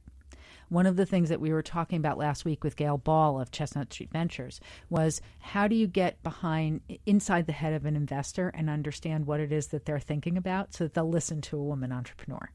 One 0.69 0.87
of 0.87 0.97
the 0.97 1.07
things 1.07 1.31
that 1.31 1.41
we 1.41 1.53
were 1.53 1.63
talking 1.63 1.97
about 1.97 2.19
last 2.19 2.45
week 2.45 2.63
with 2.63 2.77
Gail 2.77 2.99
Ball 2.99 3.41
of 3.41 3.51
Chestnut 3.51 3.91
Street 3.91 4.11
Ventures 4.13 4.61
was 4.91 5.23
how 5.41 5.67
do 5.67 5.75
you 5.75 5.87
get 5.87 6.23
behind 6.23 6.83
inside 7.07 7.47
the 7.47 7.53
head 7.53 7.73
of 7.73 7.87
an 7.87 7.97
investor 7.97 8.51
and 8.51 8.69
understand 8.69 9.27
what 9.27 9.41
it 9.41 9.51
is 9.51 9.69
that 9.69 9.87
they're 9.87 9.99
thinking 9.99 10.37
about 10.37 10.75
so 10.75 10.85
that 10.85 10.93
they'll 10.93 11.09
listen 11.09 11.41
to 11.41 11.57
a 11.57 11.63
woman 11.63 11.91
entrepreneur. 11.91 12.51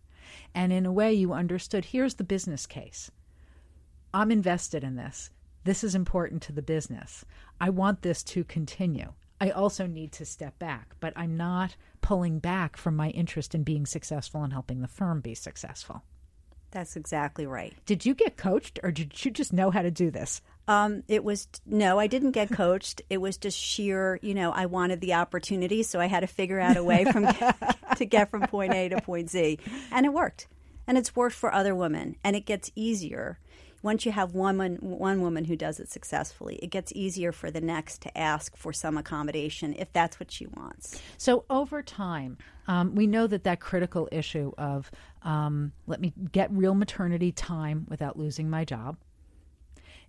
And 0.54 0.72
in 0.72 0.86
a 0.86 0.92
way, 0.92 1.14
you 1.14 1.34
understood 1.34 1.86
here's 1.86 2.16
the 2.16 2.24
business 2.24 2.66
case. 2.66 3.12
I'm 4.14 4.32
invested 4.32 4.84
in 4.84 4.96
this. 4.96 5.30
This 5.64 5.84
is 5.84 5.96
important 5.96 6.42
to 6.44 6.52
the 6.52 6.62
business. 6.62 7.26
I 7.60 7.70
want 7.70 8.02
this 8.02 8.24
to 8.24 8.44
continue. 8.44 9.14
I 9.40 9.50
also 9.50 9.88
need 9.88 10.12
to 10.14 10.26
step 10.26 10.58
back, 10.60 10.96
but 11.00 11.14
I'm 11.16 11.36
not 11.36 11.76
pulling 12.02 12.40
back 12.40 12.78
from 12.78 12.96
my 12.96 13.10
interest 13.10 13.56
in 13.56 13.64
being 13.64 13.86
successful 13.86 14.44
and 14.44 14.54
helping 14.54 14.82
the 14.82 14.88
firm 14.88 15.22
be 15.22 15.36
successful. 15.36 16.04
That's 16.72 16.96
exactly 16.96 17.46
right. 17.46 17.74
Did 17.86 18.06
you 18.06 18.16
get 18.16 18.38
coached 18.38 18.80
or 18.84 18.92
did 18.92 19.24
you 19.24 19.32
just 19.32 19.54
know 19.54 19.70
how 19.70 19.82
to 19.82 19.92
do 19.92 20.10
this? 20.10 20.42
Um, 20.68 21.04
it 21.08 21.24
was 21.24 21.48
no, 21.66 22.00
I 22.00 22.08
didn't 22.08 22.32
get 22.32 22.50
coached. 22.50 23.02
It 23.10 23.18
was 23.18 23.38
just 23.38 23.58
sheer, 23.58 24.20
you 24.22 24.34
know, 24.34 24.52
I 24.52 24.66
wanted 24.66 25.02
the 25.02 25.14
opportunity, 25.16 25.84
so 25.84 26.00
I 26.00 26.06
had 26.06 26.22
to 26.22 26.28
figure 26.28 26.60
out 26.60 26.78
a 26.78 26.84
way 26.84 27.06
from 27.06 27.28
to 27.98 28.06
get 28.06 28.30
from 28.32 28.42
point 28.44 28.74
A 28.74 28.90
to 28.90 29.02
point 29.02 29.30
Z, 29.30 29.60
and 29.92 30.06
it 30.06 30.14
worked. 30.14 30.48
And 30.86 30.98
it's 30.98 31.16
worked 31.16 31.36
for 31.36 31.54
other 31.54 31.74
women, 31.74 32.18
and 32.24 32.36
it 32.36 32.46
gets 32.46 32.70
easier 32.76 33.40
once 33.84 34.06
you 34.06 34.12
have 34.14 34.34
one 34.34 34.58
woman, 34.58 34.78
one 34.82 35.22
woman 35.22 35.46
who 35.46 35.56
does 35.56 35.80
it 35.80 35.92
successfully. 35.92 36.56
It 36.56 36.68
gets 36.68 36.92
easier 36.96 37.32
for 37.32 37.52
the 37.52 37.62
next 37.62 38.02
to 38.04 38.18
ask 38.18 38.56
for 38.56 38.74
some 38.74 38.98
accommodation 38.98 39.76
if 39.78 39.92
that's 39.92 40.20
what 40.20 40.32
she 40.32 40.48
wants. 40.48 41.00
So 41.18 41.44
over 41.50 41.84
time, 41.84 42.38
um, 42.68 42.96
we 42.96 43.06
know 43.06 43.28
that 43.28 43.44
that 43.44 43.60
critical 43.60 44.08
issue 44.12 44.54
of 44.58 44.90
um, 45.22 45.74
let 45.86 46.00
me 46.00 46.14
get 46.32 46.50
real 46.52 46.74
maternity 46.74 47.32
time 47.32 47.86
without 47.90 48.18
losing 48.18 48.50
my 48.50 48.64
job, 48.64 48.98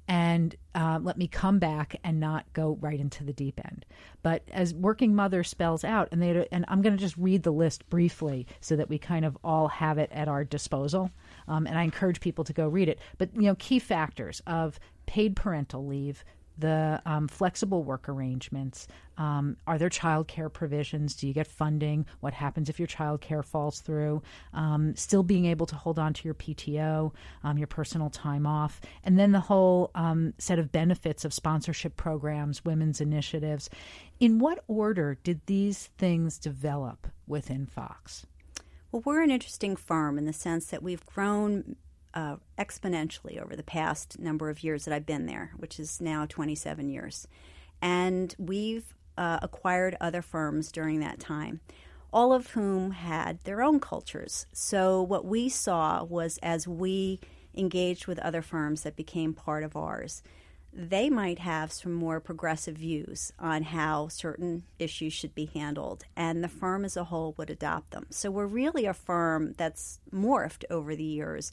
and 0.07 0.55
uh, 0.75 0.99
let 1.03 1.17
me 1.17 1.27
come 1.27 1.59
back 1.59 1.97
and 2.05 2.21
not 2.21 2.45
go 2.53 2.77
right 2.81 3.01
into 3.01 3.25
the 3.25 3.33
deep 3.33 3.61
end. 3.65 3.87
But 4.23 4.43
as 4.53 4.75
working 4.75 5.15
mother 5.15 5.43
spells 5.45 5.85
out, 5.85 6.09
and 6.13 6.21
they 6.21 6.47
and 6.53 6.65
I'm 6.69 6.83
going 6.83 6.95
to 6.95 7.01
just 7.01 7.17
read 7.17 7.43
the 7.43 7.53
list 7.53 7.89
briefly 7.89 8.47
so 8.61 8.77
that 8.77 8.89
we 8.89 8.99
kind 8.99 9.25
of 9.25 9.39
all 9.43 9.69
have 9.69 9.99
it 9.99 10.11
at 10.13 10.29
our 10.29 10.45
disposal. 10.45 11.11
Um, 11.49 11.67
and 11.67 11.79
I 11.79 11.83
encourage 11.83 12.21
people 12.21 12.45
to 12.45 12.53
go 12.53 12.69
read 12.69 12.89
it. 12.89 12.99
But 13.19 13.31
you 13.35 13.43
know, 13.43 13.55
key 13.57 13.79
factors 13.79 14.43
of 14.47 14.79
paid 15.07 15.37
parental 15.37 15.87
leave, 15.87 16.25
the 16.59 17.01
um, 17.07 17.29
flexible 17.29 17.83
work 17.83 18.09
arrangements? 18.09 18.87
Um, 19.17 19.57
are 19.67 19.79
there 19.79 19.89
child 19.89 20.29
care 20.29 20.49
provisions? 20.49 21.15
Do 21.15 21.27
you 21.29 21.35
get 21.35 21.47
funding? 21.47 22.07
What 22.21 22.33
happens 22.33 22.69
if 22.69 22.79
your 22.79 22.87
child 22.87 23.21
care 23.21 23.43
falls 23.43 23.81
through? 23.81 24.23
Um, 24.53 24.95
still 24.97 25.23
being 25.23 25.47
able 25.47 25.67
to 25.67 25.77
hold 25.77 25.99
on 25.99 26.13
to 26.15 26.25
your 26.25 26.35
PTO, 26.35 27.13
um, 27.43 27.59
your 27.59 27.67
personal 27.67 28.11
time 28.11 28.47
off, 28.47 28.81
and 29.05 29.19
then 29.19 29.33
the 29.33 29.41
whole 29.41 29.91
um, 29.95 30.35
set 30.39 30.59
of 30.59 30.73
benefits 30.73 31.25
of 31.25 31.33
sponsorship 31.33 31.97
programs, 31.97 32.65
women's 32.65 33.01
initiatives. 33.01 33.71
In 34.21 34.39
what 34.39 34.65
order 34.69 35.19
did 35.23 35.41
these 35.47 35.91
things 35.99 36.39
develop 36.39 37.09
within 37.27 37.67
Fox? 37.67 38.27
Well, 38.95 39.03
we're 39.05 39.23
an 39.23 39.31
interesting 39.33 39.75
firm 39.75 40.19
in 40.19 40.25
the 40.25 40.33
sense 40.33 40.67
that 40.67 40.81
we've 40.81 41.05
grown 41.05 41.75
uh, 42.15 42.37
exponentially 42.59 43.43
over 43.43 43.57
the 43.57 43.63
past 43.63 44.19
number 44.19 44.49
of 44.49 44.63
years 44.63 44.85
that 44.85 44.95
I've 44.95 45.07
been 45.07 45.27
there, 45.27 45.53
which 45.57 45.79
is 45.79 46.01
now 46.01 46.27
27 46.27 46.89
years. 46.89 47.27
And 47.83 48.35
we've 48.39 48.95
uh, 49.19 49.41
acquired 49.43 49.97
other 50.01 50.23
firms 50.23 50.73
during 50.73 51.01
that 51.01 51.21
time, 51.21 51.61
all 52.13 52.33
of 52.33 52.51
whom 52.51 52.93
had 52.93 53.41
their 53.41 53.63
own 53.63 53.81
cultures. 53.81 54.47
So, 54.53 55.03
what 55.03 55.25
we 55.25 55.49
saw 55.49 56.05
was 56.05 56.39
as 56.43 56.67
we 56.67 57.21
engaged 57.57 58.07
with 58.07 58.19
other 58.21 58.43
firms 58.43 58.83
that 58.83 58.97
became 58.97 59.35
part 59.35 59.65
of 59.65 59.77
ours, 59.77 60.23
they 60.73 61.09
might 61.09 61.39
have 61.39 61.73
some 61.73 61.93
more 61.93 62.19
progressive 62.19 62.77
views 62.77 63.33
on 63.39 63.63
how 63.63 64.09
certain 64.09 64.65
issues 64.79 65.13
should 65.13 65.35
be 65.35 65.47
handled, 65.47 66.05
and 66.17 66.43
the 66.43 66.49
firm 66.49 66.85
as 66.85 66.97
a 66.97 67.05
whole 67.05 67.35
would 67.39 67.51
adopt 67.51 67.91
them. 67.91 68.07
So, 68.11 68.31
we're 68.31 68.47
really 68.47 68.87
a 68.87 68.95
firm 68.95 69.55
that's 69.57 70.01
morphed 70.13 70.65
over 70.71 70.97
the 70.97 71.05
years 71.05 71.53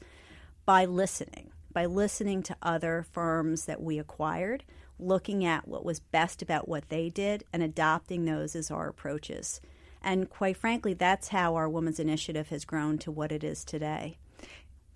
by 0.64 0.84
listening, 0.84 1.50
by 1.72 1.86
listening 1.86 2.42
to 2.44 2.56
other 2.62 3.04
firms 3.10 3.64
that 3.66 3.82
we 3.82 3.98
acquired, 3.98 4.64
looking 4.98 5.44
at 5.44 5.66
what 5.66 5.84
was 5.84 6.00
best 6.00 6.42
about 6.42 6.68
what 6.68 6.88
they 6.88 7.08
did, 7.08 7.44
and 7.52 7.62
adopting 7.62 8.24
those 8.24 8.54
as 8.54 8.70
our 8.70 8.88
approaches. 8.88 9.60
And 10.02 10.28
quite 10.28 10.56
frankly, 10.56 10.94
that's 10.94 11.28
how 11.28 11.54
our 11.54 11.68
Women's 11.68 12.00
Initiative 12.00 12.48
has 12.48 12.64
grown 12.64 12.98
to 12.98 13.10
what 13.10 13.32
it 13.32 13.44
is 13.44 13.64
today. 13.64 14.18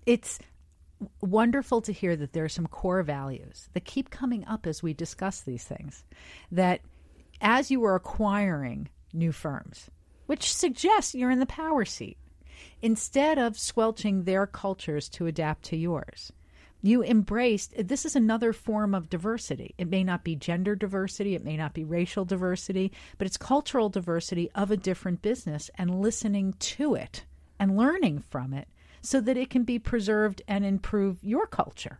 It's 0.05 0.39
wonderful 1.21 1.81
to 1.81 1.93
hear 1.93 2.15
that 2.15 2.33
there 2.33 2.45
are 2.45 2.49
some 2.49 2.67
core 2.67 3.03
values 3.03 3.69
that 3.73 3.85
keep 3.85 4.09
coming 4.09 4.45
up 4.45 4.65
as 4.65 4.81
we 4.81 4.93
discuss 4.93 5.41
these 5.41 5.63
things. 5.63 6.03
That 6.51 6.81
as 7.41 7.69
you 7.69 7.83
are 7.85 7.95
acquiring 7.95 8.89
new 9.13 9.31
firms, 9.31 9.89
which 10.25 10.53
suggests 10.53 11.15
you're 11.15 11.31
in 11.31 11.39
the 11.39 11.45
power 11.45 11.85
seat, 11.85 12.17
instead 12.81 13.37
of 13.37 13.57
squelching 13.57 14.23
their 14.23 14.47
cultures 14.47 15.09
to 15.09 15.25
adapt 15.25 15.63
to 15.65 15.77
yours. 15.77 16.31
You 16.81 17.03
embraced 17.03 17.73
this 17.75 18.05
is 18.05 18.15
another 18.15 18.53
form 18.53 18.93
of 18.93 19.09
diversity. 19.09 19.73
It 19.77 19.89
may 19.89 20.03
not 20.03 20.23
be 20.23 20.35
gender 20.35 20.75
diversity, 20.75 21.33
it 21.35 21.43
may 21.43 21.57
not 21.57 21.73
be 21.73 21.83
racial 21.83 22.23
diversity, 22.23 22.91
but 23.17 23.25
it's 23.25 23.37
cultural 23.37 23.89
diversity 23.89 24.51
of 24.53 24.69
a 24.69 24.77
different 24.77 25.21
business 25.21 25.71
and 25.75 26.01
listening 26.01 26.53
to 26.59 26.93
it 26.93 27.25
and 27.59 27.77
learning 27.77 28.19
from 28.29 28.53
it 28.53 28.67
so 29.01 29.19
that 29.21 29.37
it 29.37 29.49
can 29.49 29.63
be 29.63 29.79
preserved 29.79 30.41
and 30.47 30.65
improve 30.65 31.23
your 31.23 31.47
culture. 31.47 31.99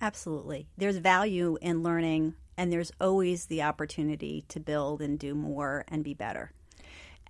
Absolutely. 0.00 0.68
There's 0.76 0.98
value 0.98 1.56
in 1.60 1.82
learning, 1.82 2.34
and 2.56 2.72
there's 2.72 2.92
always 3.00 3.46
the 3.46 3.62
opportunity 3.62 4.44
to 4.48 4.60
build 4.60 5.00
and 5.00 5.18
do 5.18 5.34
more 5.34 5.84
and 5.88 6.04
be 6.04 6.14
better. 6.14 6.52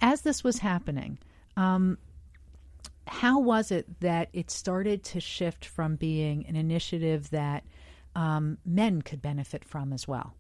As 0.00 0.22
this 0.22 0.44
was 0.44 0.58
happening, 0.58 1.18
um, 1.56 1.98
how 3.06 3.38
was 3.38 3.70
it 3.70 4.00
that 4.00 4.28
it 4.32 4.50
started 4.50 5.04
to 5.04 5.20
shift 5.20 5.64
from 5.64 5.96
being 5.96 6.46
an 6.46 6.56
initiative 6.56 7.30
that 7.30 7.64
um, 8.14 8.58
men 8.64 9.02
could 9.02 9.22
benefit 9.22 9.64
from 9.64 9.92
as 9.92 10.08
well? 10.08 10.34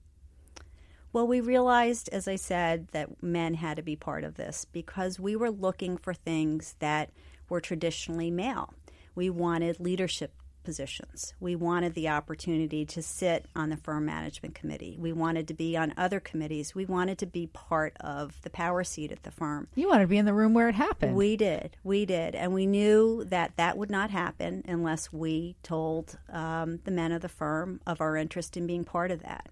Well, 1.12 1.26
we 1.26 1.40
realized, 1.40 2.08
as 2.10 2.28
I 2.28 2.36
said, 2.36 2.88
that 2.88 3.22
men 3.22 3.54
had 3.54 3.76
to 3.76 3.82
be 3.82 3.96
part 3.96 4.24
of 4.24 4.34
this 4.34 4.66
because 4.66 5.18
we 5.18 5.36
were 5.36 5.50
looking 5.50 5.96
for 5.96 6.12
things 6.12 6.74
that 6.80 7.10
were 7.48 7.60
traditionally 7.60 8.30
male. 8.30 8.74
We 9.14 9.30
wanted 9.30 9.80
leadership 9.80 10.32
positions. 10.66 11.32
We 11.38 11.54
wanted 11.54 11.94
the 11.94 12.08
opportunity 12.08 12.84
to 12.86 13.00
sit 13.00 13.46
on 13.54 13.70
the 13.70 13.76
firm 13.76 14.04
management 14.04 14.56
committee. 14.56 14.96
We 14.98 15.12
wanted 15.12 15.46
to 15.46 15.54
be 15.54 15.76
on 15.76 15.94
other 15.96 16.18
committees. 16.18 16.74
We 16.74 16.84
wanted 16.84 17.18
to 17.18 17.26
be 17.26 17.46
part 17.46 17.96
of 18.00 18.42
the 18.42 18.50
power 18.50 18.82
seat 18.82 19.12
at 19.12 19.22
the 19.22 19.30
firm. 19.30 19.68
You 19.76 19.88
wanted 19.88 20.02
to 20.02 20.08
be 20.08 20.18
in 20.18 20.26
the 20.26 20.34
room 20.34 20.54
where 20.54 20.68
it 20.68 20.74
happened. 20.74 21.14
We 21.14 21.36
did. 21.36 21.76
We 21.84 22.04
did. 22.04 22.34
And 22.34 22.52
we 22.52 22.66
knew 22.66 23.22
that 23.26 23.52
that 23.56 23.78
would 23.78 23.90
not 23.90 24.10
happen 24.10 24.64
unless 24.66 25.12
we 25.12 25.54
told 25.62 26.18
um, 26.32 26.80
the 26.82 26.90
men 26.90 27.12
of 27.12 27.22
the 27.22 27.28
firm 27.28 27.80
of 27.86 28.00
our 28.00 28.16
interest 28.16 28.56
in 28.56 28.66
being 28.66 28.82
part 28.82 29.12
of 29.12 29.22
that. 29.22 29.48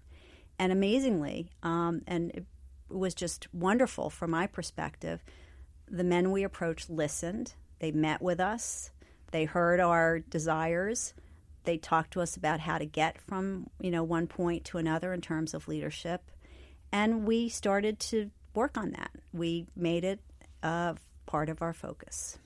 And 0.59 0.73
amazingly, 0.73 1.49
um, 1.63 2.01
and 2.05 2.31
it 2.31 2.43
was 2.89 3.13
just 3.13 3.47
wonderful 3.53 4.09
from 4.09 4.31
my 4.31 4.47
perspective, 4.47 5.23
the 5.87 6.03
men 6.03 6.31
we 6.31 6.43
approached 6.43 6.89
listened. 6.89 7.53
They 7.79 7.93
met 7.93 8.21
with 8.21 8.41
us 8.41 8.91
they 9.31 9.45
heard 9.45 9.79
our 9.79 10.19
desires. 10.19 11.13
They 11.63 11.77
talked 11.77 12.11
to 12.11 12.21
us 12.21 12.37
about 12.37 12.59
how 12.59 12.77
to 12.77 12.85
get 12.85 13.19
from, 13.21 13.69
you 13.79 13.91
know, 13.91 14.03
one 14.03 14.27
point 14.27 14.65
to 14.65 14.77
another 14.77 15.13
in 15.13 15.21
terms 15.21 15.53
of 15.53 15.67
leadership. 15.67 16.31
And 16.91 17.25
we 17.25 17.49
started 17.49 17.99
to 18.01 18.31
work 18.53 18.77
on 18.77 18.91
that. 18.91 19.11
We 19.33 19.65
made 19.75 20.03
it 20.03 20.19
uh, 20.63 20.93
part 21.25 21.49
of 21.49 21.61
our 21.61 21.73
focus. 21.73 22.37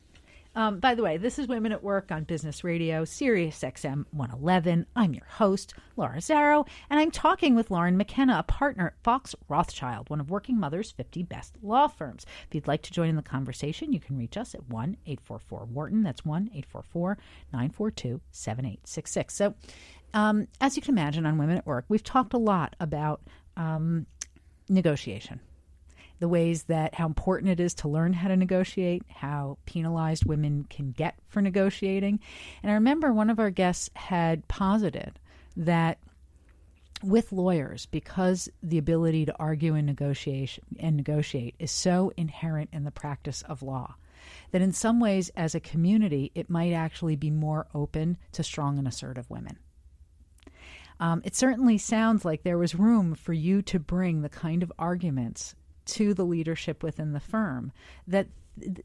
Um, 0.55 0.79
by 0.79 0.95
the 0.95 1.03
way, 1.03 1.17
this 1.17 1.37
is 1.37 1.47
Women 1.47 1.71
at 1.71 1.83
Work 1.83 2.11
on 2.11 2.23
Business 2.23 2.63
Radio, 2.63 3.05
Sirius 3.05 3.59
XM 3.59 4.05
111. 4.11 4.87
I'm 4.95 5.13
your 5.13 5.27
host, 5.27 5.75
Laura 5.95 6.17
Zarrow, 6.17 6.67
and 6.89 6.99
I'm 6.99 7.11
talking 7.11 7.53
with 7.53 7.69
Lauren 7.69 7.97
McKenna, 7.97 8.39
a 8.39 8.43
partner 8.43 8.87
at 8.87 9.03
Fox 9.03 9.35
Rothschild, 9.47 10.09
one 10.09 10.19
of 10.19 10.31
Working 10.31 10.59
Mother's 10.59 10.89
50 10.89 11.21
best 11.23 11.55
law 11.61 11.87
firms. 11.87 12.25
If 12.47 12.55
you'd 12.55 12.67
like 12.67 12.81
to 12.83 12.91
join 12.91 13.09
in 13.09 13.15
the 13.15 13.21
conversation, 13.21 13.93
you 13.93 13.99
can 13.99 14.17
reach 14.17 14.37
us 14.37 14.55
at 14.55 14.67
1 14.67 14.97
844 15.05 15.65
Wharton. 15.65 16.01
That's 16.01 16.25
1 16.25 16.49
844 16.51 17.17
942 17.53 18.19
7866. 18.31 19.35
So, 19.35 19.53
um, 20.15 20.47
as 20.59 20.75
you 20.75 20.81
can 20.81 20.95
imagine, 20.95 21.27
on 21.27 21.37
Women 21.37 21.57
at 21.57 21.67
Work, 21.67 21.85
we've 21.89 22.03
talked 22.03 22.33
a 22.33 22.39
lot 22.39 22.75
about 22.79 23.21
um, 23.55 24.07
negotiation 24.67 25.41
the 26.19 26.27
ways 26.27 26.63
that 26.63 26.95
how 26.95 27.05
important 27.05 27.51
it 27.51 27.59
is 27.59 27.73
to 27.75 27.87
learn 27.87 28.13
how 28.13 28.27
to 28.27 28.37
negotiate, 28.37 29.03
how 29.07 29.57
penalized 29.65 30.25
women 30.25 30.65
can 30.69 30.91
get 30.91 31.15
for 31.27 31.41
negotiating. 31.41 32.19
And 32.61 32.71
I 32.71 32.75
remember 32.75 33.13
one 33.13 33.29
of 33.29 33.39
our 33.39 33.49
guests 33.49 33.89
had 33.95 34.47
posited 34.47 35.19
that 35.55 35.99
with 37.01 37.31
lawyers, 37.31 37.85
because 37.85 38.49
the 38.61 38.77
ability 38.77 39.25
to 39.25 39.35
argue 39.39 39.73
and 39.73 39.85
negotiate 39.85 40.59
and 40.79 40.97
negotiate 40.97 41.55
is 41.57 41.71
so 41.71 42.11
inherent 42.17 42.69
in 42.73 42.83
the 42.83 42.91
practice 42.91 43.41
of 43.43 43.63
law, 43.63 43.95
that 44.51 44.61
in 44.61 44.73
some 44.73 44.99
ways, 44.99 45.29
as 45.37 45.55
a 45.55 45.61
community, 45.61 46.29
it 46.35 46.49
might 46.49 46.73
actually 46.73 47.15
be 47.15 47.31
more 47.31 47.67
open 47.73 48.17
to 48.33 48.43
strong 48.43 48.77
and 48.77 48.85
assertive 48.85 49.29
women. 49.29 49.57
Um, 50.99 51.21
it 51.23 51.37
certainly 51.37 51.77
sounds 51.77 52.25
like 52.25 52.43
there 52.43 52.57
was 52.57 52.75
room 52.75 53.15
for 53.15 53.31
you 53.31 53.61
to 53.61 53.79
bring 53.79 54.21
the 54.21 54.27
kind 54.27 54.61
of 54.61 54.73
arguments 54.77 55.55
to 55.93 56.13
the 56.13 56.25
leadership 56.25 56.83
within 56.83 57.13
the 57.13 57.19
firm 57.19 57.71
that 58.07 58.27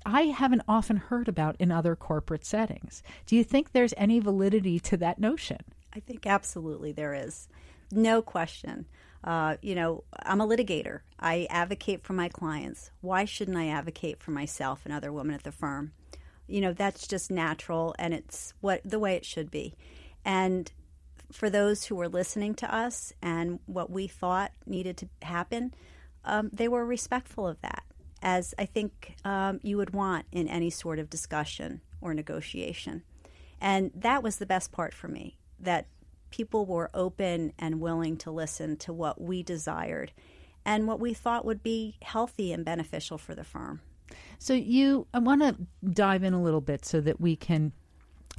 I 0.06 0.22
haven't 0.22 0.62
often 0.68 0.96
heard 0.96 1.28
about 1.28 1.56
in 1.58 1.72
other 1.72 1.96
corporate 1.96 2.44
settings. 2.44 3.02
Do 3.26 3.36
you 3.36 3.44
think 3.44 3.72
there's 3.72 3.94
any 3.96 4.20
validity 4.20 4.78
to 4.80 4.96
that 4.98 5.18
notion? 5.18 5.58
I 5.94 6.00
think 6.00 6.26
absolutely 6.26 6.92
there 6.92 7.14
is. 7.14 7.48
No 7.90 8.22
question. 8.22 8.86
Uh, 9.22 9.56
you 9.62 9.74
know, 9.74 10.04
I'm 10.22 10.40
a 10.40 10.46
litigator. 10.46 11.00
I 11.18 11.46
advocate 11.50 12.04
for 12.04 12.12
my 12.12 12.28
clients. 12.28 12.90
Why 13.00 13.24
shouldn't 13.24 13.56
I 13.56 13.68
advocate 13.68 14.20
for 14.20 14.32
myself 14.32 14.82
and 14.84 14.92
other 14.92 15.12
women 15.12 15.34
at 15.34 15.44
the 15.44 15.52
firm? 15.52 15.92
You 16.46 16.60
know, 16.60 16.72
that's 16.72 17.06
just 17.06 17.30
natural 17.30 17.94
and 17.98 18.12
it's 18.12 18.52
what 18.60 18.82
the 18.84 18.98
way 18.98 19.14
it 19.14 19.24
should 19.24 19.50
be. 19.50 19.74
And 20.24 20.70
for 21.32 21.48
those 21.48 21.84
who 21.84 21.94
were 21.94 22.08
listening 22.08 22.54
to 22.54 22.74
us 22.74 23.12
and 23.22 23.60
what 23.66 23.90
we 23.90 24.06
thought 24.06 24.52
needed 24.66 24.98
to 24.98 25.08
happen, 25.22 25.74
um, 26.24 26.50
they 26.52 26.68
were 26.68 26.84
respectful 26.84 27.46
of 27.46 27.60
that, 27.60 27.84
as 28.22 28.54
I 28.58 28.66
think 28.66 29.16
um, 29.24 29.60
you 29.62 29.76
would 29.76 29.94
want 29.94 30.26
in 30.32 30.48
any 30.48 30.70
sort 30.70 30.98
of 30.98 31.10
discussion 31.10 31.80
or 32.00 32.14
negotiation. 32.14 33.02
And 33.60 33.90
that 33.94 34.22
was 34.22 34.36
the 34.36 34.46
best 34.46 34.72
part 34.72 34.92
for 34.94 35.08
me 35.08 35.38
that 35.58 35.86
people 36.30 36.66
were 36.66 36.90
open 36.92 37.52
and 37.58 37.80
willing 37.80 38.16
to 38.18 38.30
listen 38.30 38.76
to 38.76 38.92
what 38.92 39.20
we 39.20 39.42
desired 39.42 40.12
and 40.64 40.86
what 40.86 40.98
we 40.98 41.14
thought 41.14 41.44
would 41.44 41.62
be 41.62 41.96
healthy 42.02 42.52
and 42.52 42.64
beneficial 42.64 43.18
for 43.18 43.34
the 43.34 43.44
firm. 43.44 43.80
So, 44.38 44.52
you, 44.52 45.06
I 45.14 45.18
want 45.18 45.42
to 45.42 45.56
dive 45.88 46.22
in 46.22 46.34
a 46.34 46.42
little 46.42 46.60
bit 46.60 46.84
so 46.84 47.00
that 47.00 47.20
we 47.20 47.36
can 47.36 47.72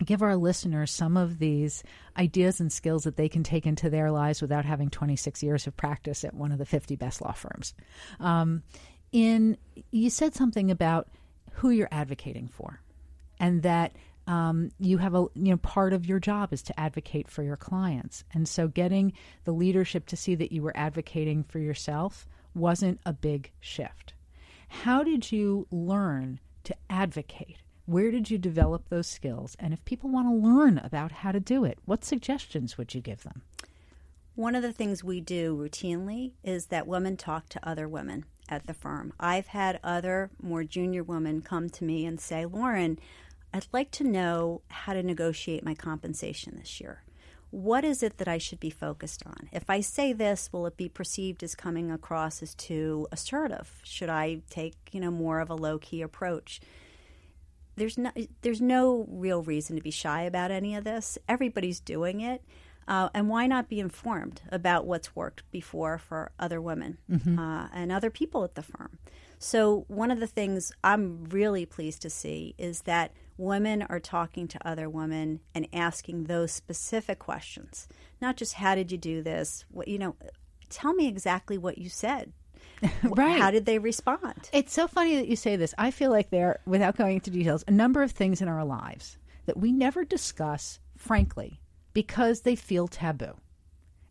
give 0.04 0.22
our 0.22 0.36
listeners 0.36 0.92
some 0.92 1.16
of 1.16 1.40
these 1.40 1.84
ideas 2.18 2.60
and 2.60 2.72
skills 2.72 3.04
that 3.04 3.16
they 3.16 3.30
can 3.30 3.44
take 3.44 3.66
into 3.66 3.90
their 3.90 4.12
lives 4.12 4.42
without 4.42 4.66
having 4.66 4.90
26 4.90 5.42
years 5.42 5.68
of 5.68 5.78
practice 5.78 6.24
at 6.24 6.34
one 6.34 6.52
of 6.52 6.58
the 6.58 6.66
50 6.66 6.96
best 6.96 7.22
law 7.22 7.32
firms. 7.32 7.74
Um, 8.20 8.64
in 9.12 9.58
you 9.92 10.10
said 10.10 10.36
something 10.36 10.72
about 10.72 11.08
who 11.54 11.70
you're 11.70 11.88
advocating 11.92 12.50
for, 12.50 12.82
and 13.40 13.64
that 13.64 13.96
um, 14.28 14.72
you 14.80 14.98
have 14.98 15.16
a 15.16 15.28
you 15.36 15.52
know 15.52 15.58
part 15.58 15.94
of 15.94 16.06
your 16.06 16.20
job 16.20 16.52
is 16.52 16.62
to 16.64 16.80
advocate 16.80 17.30
for 17.30 17.44
your 17.44 17.56
clients, 17.56 18.24
and 18.34 18.48
so 18.48 18.68
getting 18.68 19.14
the 19.46 19.54
leadership 19.54 20.08
to 20.08 20.18
see 20.18 20.36
that 20.36 20.52
you 20.52 20.62
were 20.62 20.76
advocating 20.76 21.44
for 21.44 21.60
yourself 21.60 22.28
wasn't 22.54 23.00
a 23.06 23.14
big 23.14 23.52
shift. 23.62 24.14
How 24.68 25.04
did 25.04 25.32
you 25.32 25.68
learn 25.72 26.40
to 26.66 26.76
advocate? 26.90 27.58
Where 27.86 28.10
did 28.10 28.32
you 28.32 28.38
develop 28.38 28.90
those 28.90 29.08
skills? 29.08 29.56
And 29.60 29.72
if 29.72 29.86
people 29.86 30.10
want 30.10 30.28
to 30.28 30.48
learn 30.48 30.80
about 30.80 31.12
how 31.12 31.32
to 31.32 31.40
do 31.40 31.66
it, 31.66 31.78
what 31.86 32.04
suggestions 32.04 32.78
would 32.78 32.96
you 32.96 33.02
give 33.02 33.24
them? 33.24 33.44
One 34.34 34.56
of 34.56 34.64
the 34.64 34.74
things 34.74 35.04
we 35.04 35.22
do 35.22 35.56
routinely 35.56 36.32
is 36.44 36.68
that 36.68 36.88
women 36.88 37.16
talk 37.16 37.48
to 37.50 37.68
other 37.68 37.88
women 37.88 38.26
at 38.50 38.66
the 38.68 38.74
firm. 38.74 39.14
I've 39.20 39.48
had 39.48 39.80
other 39.84 40.32
more 40.42 40.64
junior 40.64 41.04
women 41.04 41.42
come 41.42 41.70
to 41.70 41.84
me 41.84 42.06
and 42.06 42.20
say, 42.20 42.46
Lauren, 42.46 43.00
I'd 43.54 43.68
like 43.72 43.92
to 43.92 44.04
know 44.04 44.62
how 44.68 44.94
to 44.94 45.04
negotiate 45.04 45.64
my 45.64 45.76
compensation 45.76 46.58
this 46.58 46.82
year. 46.82 47.04
What 47.52 47.86
is 47.86 48.04
it 48.04 48.18
that 48.18 48.28
I 48.28 48.38
should 48.38 48.60
be 48.60 48.70
focused 48.70 49.24
on? 49.26 49.48
If 49.54 49.70
I 49.70 49.80
say 49.80 50.12
this, 50.12 50.50
will 50.52 50.66
it 50.66 50.76
be 50.76 50.90
perceived 50.90 51.42
as 51.42 51.56
coming 51.56 51.90
across 51.90 52.42
as 52.44 52.54
too 52.56 53.08
assertive? 53.12 53.80
Should 53.84 54.10
I 54.10 54.42
take, 54.50 54.76
you 54.92 55.00
know, 55.00 55.12
more 55.12 55.40
of 55.40 55.50
a 55.50 55.56
low 55.56 55.78
key 55.78 56.02
approach? 56.02 56.60
There's 57.76 57.98
no 57.98 58.12
there's 58.42 58.62
no 58.62 59.06
real 59.10 59.44
reason 59.44 59.76
to 59.76 59.82
be 59.82 59.92
shy 59.92 60.24
about 60.24 60.52
any 60.52 60.76
of 60.76 60.84
this. 60.84 61.18
Everybody's 61.28 61.80
doing 61.80 62.22
it. 62.22 62.44
Uh, 62.88 63.10
and 63.16 63.30
why 63.30 63.48
not 63.48 63.68
be 63.68 63.80
informed 63.80 64.42
about 64.52 64.86
what's 64.86 65.16
worked 65.16 65.50
before 65.50 65.98
for 65.98 66.32
other 66.38 66.62
women 66.62 67.00
mm-hmm. 67.10 67.40
uh, 67.40 67.68
and 67.74 67.92
other 67.92 68.12
people 68.12 68.44
at 68.44 68.54
the 68.54 68.62
firm? 68.62 69.00
So, 69.40 69.86
one 69.88 70.12
of 70.12 70.20
the 70.20 70.28
things 70.28 70.72
I'm 70.84 71.26
really 71.26 71.66
pleased 71.66 72.02
to 72.04 72.10
see 72.10 72.56
is 72.58 72.82
that 72.82 73.12
women 73.38 73.82
are 73.84 74.00
talking 74.00 74.48
to 74.48 74.68
other 74.68 74.90
women 74.90 75.42
and 75.54 75.68
asking 75.74 76.24
those 76.24 76.52
specific 76.52 77.20
questions, 77.20 77.88
not 78.22 78.38
just 78.38 78.56
how 78.56 78.76
did 78.76 78.92
you 78.92 78.98
do 78.98 79.22
this? 79.22 79.66
What, 79.70 79.88
you 79.88 80.00
know, 80.00 80.16
tell 80.70 80.94
me 80.94 81.08
exactly 81.08 81.58
what 81.58 81.78
you 81.78 81.90
said. 81.90 82.34
right. 83.04 83.40
How 83.40 83.52
did 83.52 83.66
they 83.66 83.80
respond? 83.80 84.50
It's 84.54 84.74
so 84.74 84.88
funny 84.88 85.16
that 85.16 85.28
you 85.28 85.36
say 85.36 85.56
this. 85.56 85.74
I 85.78 85.92
feel 85.92 86.12
like 86.12 86.30
there, 86.30 86.60
without 86.66 86.98
going 86.98 87.16
into 87.16 87.30
details, 87.30 87.64
a 87.68 87.72
number 87.72 88.04
of 88.04 88.12
things 88.12 88.42
in 88.42 88.48
our 88.48 88.66
lives 88.66 89.18
that 89.46 89.58
we 89.58 89.72
never 89.72 90.04
discuss, 90.04 90.80
frankly, 90.98 91.60
because 91.94 92.42
they 92.42 92.56
feel 92.56 92.88
taboo. 92.88 93.34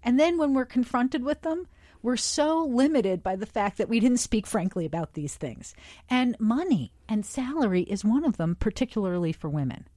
And 0.02 0.18
then 0.20 0.38
when 0.38 0.54
we're 0.54 0.64
confronted 0.64 1.24
with 1.24 1.42
them, 1.42 1.66
we're 2.02 2.16
so 2.16 2.64
limited 2.64 3.22
by 3.22 3.34
the 3.34 3.46
fact 3.46 3.78
that 3.78 3.88
we 3.88 3.98
didn't 3.98 4.18
speak 4.18 4.46
frankly 4.46 4.84
about 4.84 5.14
these 5.14 5.36
things. 5.36 5.74
And 6.10 6.38
money 6.38 6.92
and 7.08 7.24
salary 7.24 7.82
is 7.82 8.04
one 8.04 8.24
of 8.24 8.36
them, 8.36 8.56
particularly 8.60 9.32
for 9.32 9.48
women. 9.48 9.88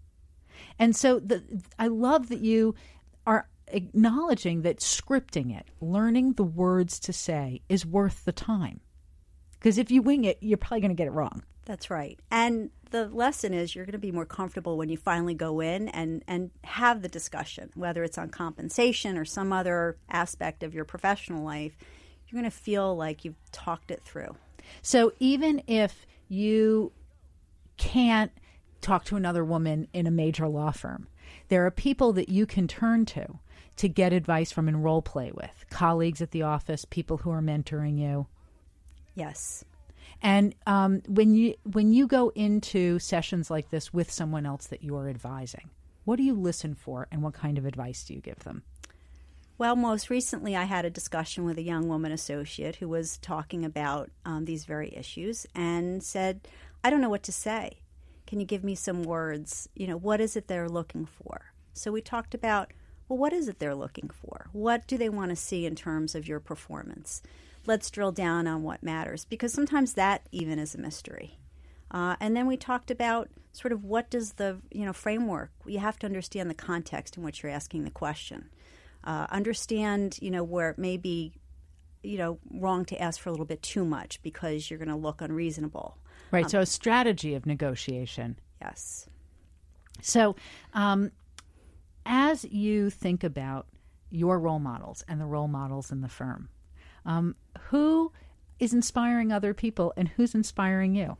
And 0.79 0.95
so 0.95 1.19
the, 1.19 1.43
I 1.77 1.87
love 1.87 2.29
that 2.29 2.39
you 2.39 2.75
acknowledging 3.69 4.61
that 4.61 4.79
scripting 4.79 5.57
it, 5.57 5.67
learning 5.81 6.33
the 6.33 6.43
words 6.43 6.99
to 7.01 7.13
say, 7.13 7.61
is 7.69 7.85
worth 7.85 8.25
the 8.25 8.31
time. 8.31 8.79
Because 9.53 9.77
if 9.77 9.91
you 9.91 10.01
wing 10.01 10.25
it, 10.25 10.37
you're 10.41 10.57
probably 10.57 10.81
going 10.81 10.89
to 10.89 10.95
get 10.95 11.07
it 11.07 11.11
wrong. 11.11 11.43
That's 11.65 11.89
right. 11.89 12.17
And 12.31 12.69
the 12.91 13.07
lesson 13.07 13.53
is 13.53 13.75
you're 13.75 13.85
going 13.85 13.91
to 13.91 13.97
be 13.97 14.11
more 14.11 14.25
comfortable 14.25 14.77
when 14.77 14.87
you 14.87 14.97
finally 14.97 15.33
go 15.33 15.59
in 15.59 15.89
and, 15.89 16.23
and 16.27 16.51
have 16.63 17.01
the 17.01 17.09
discussion, 17.09 17.69
whether 17.75 18.03
it's 18.03 18.17
on 18.17 18.29
compensation 18.29 19.17
or 19.17 19.25
some 19.25 19.51
other 19.51 19.97
aspect 20.09 20.63
of 20.63 20.73
your 20.73 20.85
professional 20.85 21.43
life. 21.43 21.75
You're 22.27 22.39
going 22.39 22.49
to 22.49 22.57
feel 22.57 22.95
like 22.95 23.25
you've 23.25 23.51
talked 23.51 23.91
it 23.91 24.01
through. 24.03 24.35
So 24.81 25.13
even 25.19 25.61
if 25.67 26.05
you 26.29 26.91
can't 27.77 28.31
talk 28.81 29.05
to 29.05 29.15
another 29.15 29.43
woman 29.43 29.87
in 29.93 30.07
a 30.07 30.11
major 30.11 30.47
law 30.47 30.71
firm, 30.71 31.07
there 31.49 31.65
are 31.65 31.71
people 31.71 32.13
that 32.13 32.29
you 32.29 32.45
can 32.45 32.67
turn 32.67 33.05
to 33.05 33.39
to 33.77 33.87
get 33.87 34.13
advice 34.13 34.51
from 34.51 34.67
and 34.67 34.83
role 34.83 35.01
play 35.01 35.31
with 35.31 35.65
colleagues 35.69 36.21
at 36.21 36.31
the 36.31 36.43
office, 36.43 36.85
people 36.85 37.17
who 37.17 37.31
are 37.31 37.41
mentoring 37.41 37.97
you. 37.97 38.27
Yes. 39.15 39.63
And 40.21 40.55
um, 40.65 41.01
when 41.07 41.35
you 41.35 41.55
when 41.63 41.93
you 41.93 42.07
go 42.07 42.29
into 42.29 42.99
sessions 42.99 43.51
like 43.51 43.69
this 43.69 43.93
with 43.93 44.11
someone 44.11 44.45
else 44.45 44.67
that 44.67 44.83
you're 44.83 45.09
advising, 45.09 45.69
what 46.05 46.15
do 46.15 46.23
you 46.23 46.33
listen 46.33 46.73
for, 46.73 47.07
and 47.11 47.21
what 47.21 47.33
kind 47.33 47.57
of 47.57 47.65
advice 47.65 48.03
do 48.03 48.13
you 48.13 48.21
give 48.21 48.39
them? 48.39 48.63
Well, 49.59 49.75
most 49.75 50.09
recently, 50.09 50.55
I 50.55 50.63
had 50.65 50.85
a 50.85 50.89
discussion 50.89 51.43
with 51.43 51.57
a 51.57 51.63
young 51.63 51.87
woman 51.87 52.11
associate 52.11 52.77
who 52.77 52.87
was 52.87 53.17
talking 53.17 53.65
about 53.65 54.11
um, 54.23 54.45
these 54.45 54.65
very 54.65 54.95
issues 54.95 55.45
and 55.53 56.01
said, 56.01 56.47
"I 56.83 56.89
don't 56.89 57.01
know 57.01 57.09
what 57.09 57.23
to 57.23 57.31
say. 57.31 57.81
Can 58.25 58.39
you 58.39 58.45
give 58.45 58.63
me 58.63 58.75
some 58.75 59.03
words? 59.03 59.69
You 59.75 59.87
know, 59.87 59.97
what 59.97 60.21
is 60.21 60.35
it 60.35 60.47
they're 60.47 60.69
looking 60.69 61.05
for?" 61.05 61.51
So 61.73 61.91
we 61.91 62.01
talked 62.01 62.33
about, 62.33 62.71
well, 63.07 63.17
what 63.17 63.33
is 63.33 63.47
it 63.47 63.59
they're 63.59 63.75
looking 63.75 64.09
for? 64.09 64.49
What 64.51 64.87
do 64.87 64.97
they 64.97 65.09
want 65.09 65.29
to 65.29 65.35
see 65.35 65.65
in 65.65 65.75
terms 65.75 66.15
of 66.15 66.27
your 66.27 66.39
performance? 66.39 67.21
let's 67.67 67.91
drill 67.91 68.11
down 68.11 68.47
on 68.47 68.63
what 68.63 68.81
matters 68.81 69.25
because 69.25 69.53
sometimes 69.53 69.93
that 69.93 70.25
even 70.31 70.57
is 70.57 70.73
a 70.73 70.79
mystery. 70.79 71.37
Uh, 71.91 72.15
and 72.19 72.35
then 72.35 72.47
we 72.47 72.57
talked 72.57 72.89
about 72.89 73.29
sort 73.51 73.71
of 73.71 73.83
what 73.83 74.09
does 74.09 74.33
the 74.33 74.59
you 74.71 74.85
know 74.85 74.93
framework. 74.93 75.51
You 75.65 75.79
have 75.79 75.99
to 75.99 76.07
understand 76.07 76.49
the 76.49 76.55
context 76.55 77.17
in 77.17 77.23
which 77.23 77.43
you're 77.43 77.51
asking 77.51 77.83
the 77.83 77.91
question. 77.91 78.49
Uh, 79.03 79.27
understand 79.29 80.17
you 80.21 80.31
know 80.31 80.43
where 80.43 80.71
it 80.71 80.79
may 80.79 80.97
be 80.97 81.33
you 82.03 82.17
know 82.17 82.39
wrong 82.51 82.83
to 82.85 83.01
ask 83.01 83.19
for 83.19 83.29
a 83.29 83.31
little 83.31 83.45
bit 83.45 83.61
too 83.61 83.85
much 83.85 84.21
because 84.23 84.69
you're 84.69 84.79
going 84.79 84.89
to 84.89 84.95
look 84.95 85.21
unreasonable. 85.21 85.97
Right. 86.31 86.45
Um, 86.45 86.49
so 86.49 86.59
a 86.61 86.65
strategy 86.65 87.35
of 87.35 87.45
negotiation. 87.45 88.39
Yes. 88.61 89.07
So, 90.01 90.35
um, 90.73 91.11
as 92.07 92.45
you 92.45 92.89
think 92.89 93.23
about 93.23 93.67
your 94.09 94.39
role 94.39 94.59
models 94.59 95.03
and 95.07 95.19
the 95.19 95.25
role 95.25 95.49
models 95.49 95.91
in 95.91 96.01
the 96.01 96.07
firm, 96.07 96.49
um, 97.05 97.35
who 97.69 98.11
is 98.59 98.73
inspiring 98.73 99.31
other 99.31 99.53
people 99.53 99.93
and 99.97 100.07
who's 100.09 100.33
inspiring 100.33 100.95
you? 100.95 101.17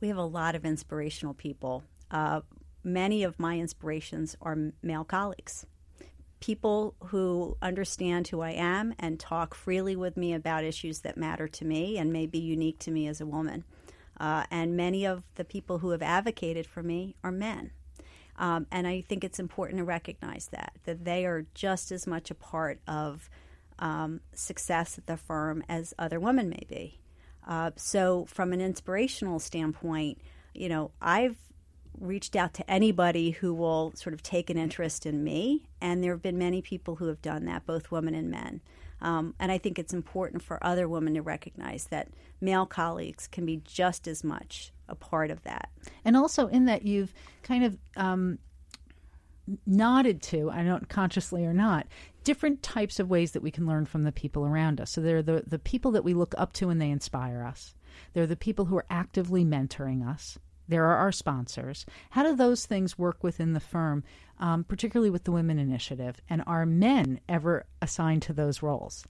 We 0.00 0.08
have 0.08 0.18
a 0.18 0.24
lot 0.24 0.56
of 0.56 0.66
inspirational 0.66 1.32
people. 1.32 1.84
Uh, 2.10 2.40
many 2.82 3.22
of 3.22 3.38
my 3.38 3.58
inspirations 3.58 4.36
are 4.42 4.58
male 4.82 5.04
colleagues, 5.04 5.64
people 6.40 6.96
who 7.06 7.56
understand 7.62 8.26
who 8.28 8.40
I 8.40 8.50
am 8.50 8.94
and 8.98 9.18
talk 9.18 9.54
freely 9.54 9.94
with 9.94 10.16
me 10.16 10.34
about 10.34 10.64
issues 10.64 11.00
that 11.00 11.16
matter 11.16 11.46
to 11.46 11.64
me 11.64 11.96
and 11.96 12.12
may 12.12 12.26
be 12.26 12.40
unique 12.40 12.80
to 12.80 12.90
me 12.90 13.06
as 13.06 13.20
a 13.20 13.26
woman. 13.26 13.64
Uh, 14.18 14.44
and 14.50 14.76
many 14.76 15.06
of 15.06 15.22
the 15.36 15.44
people 15.44 15.78
who 15.78 15.90
have 15.90 16.02
advocated 16.02 16.66
for 16.66 16.82
me 16.82 17.14
are 17.22 17.32
men. 17.32 17.70
Um, 18.42 18.66
and 18.72 18.88
I 18.88 19.02
think 19.02 19.22
it's 19.22 19.38
important 19.38 19.78
to 19.78 19.84
recognize 19.84 20.48
that, 20.48 20.72
that 20.84 21.04
they 21.04 21.26
are 21.26 21.46
just 21.54 21.92
as 21.92 22.08
much 22.08 22.28
a 22.28 22.34
part 22.34 22.80
of 22.88 23.30
um, 23.78 24.20
success 24.34 24.98
at 24.98 25.06
the 25.06 25.16
firm 25.16 25.62
as 25.68 25.94
other 25.96 26.18
women 26.18 26.48
may 26.48 26.66
be. 26.68 26.98
Uh, 27.46 27.70
so, 27.76 28.26
from 28.26 28.52
an 28.52 28.60
inspirational 28.60 29.38
standpoint, 29.38 30.18
you 30.54 30.68
know, 30.68 30.90
I've 31.00 31.36
reached 32.00 32.34
out 32.34 32.52
to 32.54 32.68
anybody 32.68 33.30
who 33.30 33.54
will 33.54 33.92
sort 33.94 34.12
of 34.12 34.24
take 34.24 34.50
an 34.50 34.58
interest 34.58 35.06
in 35.06 35.22
me, 35.22 35.68
and 35.80 36.02
there 36.02 36.12
have 36.12 36.22
been 36.22 36.38
many 36.38 36.62
people 36.62 36.96
who 36.96 37.06
have 37.06 37.22
done 37.22 37.44
that, 37.44 37.64
both 37.64 37.92
women 37.92 38.14
and 38.14 38.28
men. 38.28 38.60
Um, 39.00 39.34
and 39.38 39.52
I 39.52 39.58
think 39.58 39.78
it's 39.78 39.94
important 39.94 40.42
for 40.42 40.64
other 40.64 40.88
women 40.88 41.14
to 41.14 41.22
recognize 41.22 41.86
that 41.86 42.08
male 42.40 42.66
colleagues 42.66 43.28
can 43.28 43.46
be 43.46 43.62
just 43.64 44.08
as 44.08 44.24
much 44.24 44.72
a 44.92 44.96
part 44.96 45.30
of 45.30 45.42
that. 45.42 45.70
And 46.04 46.16
also, 46.16 46.46
in 46.46 46.66
that 46.66 46.82
you've 46.82 47.12
kind 47.42 47.64
of 47.64 47.78
um, 47.96 48.38
nodded 49.66 50.22
to, 50.22 50.50
I 50.50 50.62
don't 50.62 50.88
consciously 50.88 51.44
or 51.44 51.52
not, 51.52 51.86
different 52.24 52.62
types 52.62 53.00
of 53.00 53.10
ways 53.10 53.32
that 53.32 53.42
we 53.42 53.50
can 53.50 53.66
learn 53.66 53.86
from 53.86 54.04
the 54.04 54.12
people 54.12 54.46
around 54.46 54.80
us. 54.80 54.90
So 54.90 55.00
there 55.00 55.16
are 55.16 55.22
the, 55.22 55.42
the 55.46 55.58
people 55.58 55.90
that 55.92 56.04
we 56.04 56.14
look 56.14 56.34
up 56.38 56.52
to 56.54 56.68
and 56.68 56.80
they 56.80 56.90
inspire 56.90 57.42
us. 57.42 57.74
There 58.12 58.22
are 58.22 58.28
the 58.28 58.36
people 58.36 58.66
who 58.66 58.76
are 58.76 58.86
actively 58.88 59.44
mentoring 59.44 60.06
us. 60.06 60.38
There 60.68 60.84
are 60.84 60.96
our 60.96 61.12
sponsors. 61.12 61.84
How 62.10 62.22
do 62.22 62.36
those 62.36 62.64
things 62.66 62.96
work 62.96 63.24
within 63.24 63.52
the 63.52 63.60
firm, 63.60 64.04
um, 64.38 64.64
particularly 64.64 65.10
with 65.10 65.24
the 65.24 65.32
Women 65.32 65.58
Initiative? 65.58 66.20
And 66.30 66.42
are 66.46 66.64
men 66.64 67.20
ever 67.28 67.66
assigned 67.82 68.22
to 68.22 68.32
those 68.32 68.62
roles? 68.62 69.04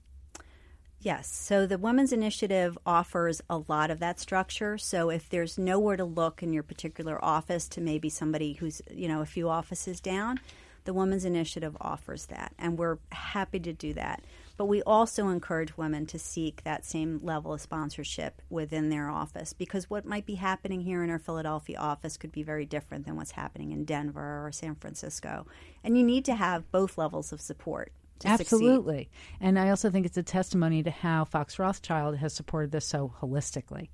Yes. 1.03 1.27
So 1.27 1.67
the 1.67 1.77
Women's 1.77 2.13
Initiative 2.13 2.77
offers 2.85 3.41
a 3.49 3.57
lot 3.67 3.91
of 3.91 3.99
that 3.99 4.21
structure. 4.21 4.77
So 4.77 5.09
if 5.09 5.27
there's 5.27 5.57
nowhere 5.57 5.97
to 5.97 6.05
look 6.05 6.41
in 6.41 6.53
your 6.53 6.63
particular 6.63 7.23
office 7.23 7.67
to 7.69 7.81
maybe 7.81 8.07
somebody 8.07 8.53
who's, 8.53 8.81
you 8.89 9.09
know, 9.09 9.19
a 9.19 9.25
few 9.25 9.49
offices 9.49 9.99
down, 9.99 10.39
the 10.85 10.93
Women's 10.93 11.25
Initiative 11.25 11.75
offers 11.81 12.27
that. 12.27 12.53
And 12.57 12.77
we're 12.77 12.99
happy 13.11 13.59
to 13.59 13.73
do 13.73 13.93
that. 13.95 14.23
But 14.55 14.67
we 14.67 14.81
also 14.83 15.27
encourage 15.27 15.75
women 15.75 16.05
to 16.05 16.17
seek 16.17 16.63
that 16.63 16.85
same 16.85 17.19
level 17.21 17.51
of 17.51 17.59
sponsorship 17.59 18.41
within 18.49 18.89
their 18.89 19.09
office 19.09 19.51
because 19.51 19.89
what 19.89 20.05
might 20.05 20.25
be 20.25 20.35
happening 20.35 20.79
here 20.79 21.03
in 21.03 21.09
our 21.09 21.19
Philadelphia 21.19 21.79
office 21.79 22.15
could 22.15 22.31
be 22.31 22.43
very 22.43 22.65
different 22.65 23.05
than 23.05 23.17
what's 23.17 23.31
happening 23.31 23.73
in 23.73 23.83
Denver 23.83 24.45
or 24.45 24.53
San 24.53 24.75
Francisco. 24.75 25.47
And 25.83 25.97
you 25.97 26.03
need 26.03 26.23
to 26.25 26.35
have 26.35 26.71
both 26.71 26.97
levels 26.97 27.33
of 27.33 27.41
support 27.41 27.91
Absolutely. 28.25 29.09
Succeed. 29.09 29.37
And 29.41 29.59
I 29.59 29.69
also 29.69 29.89
think 29.89 30.05
it's 30.05 30.17
a 30.17 30.23
testimony 30.23 30.83
to 30.83 30.91
how 30.91 31.25
Fox 31.25 31.59
Rothschild 31.59 32.17
has 32.17 32.33
supported 32.33 32.71
this 32.71 32.85
so 32.85 33.13
holistically. 33.21 33.89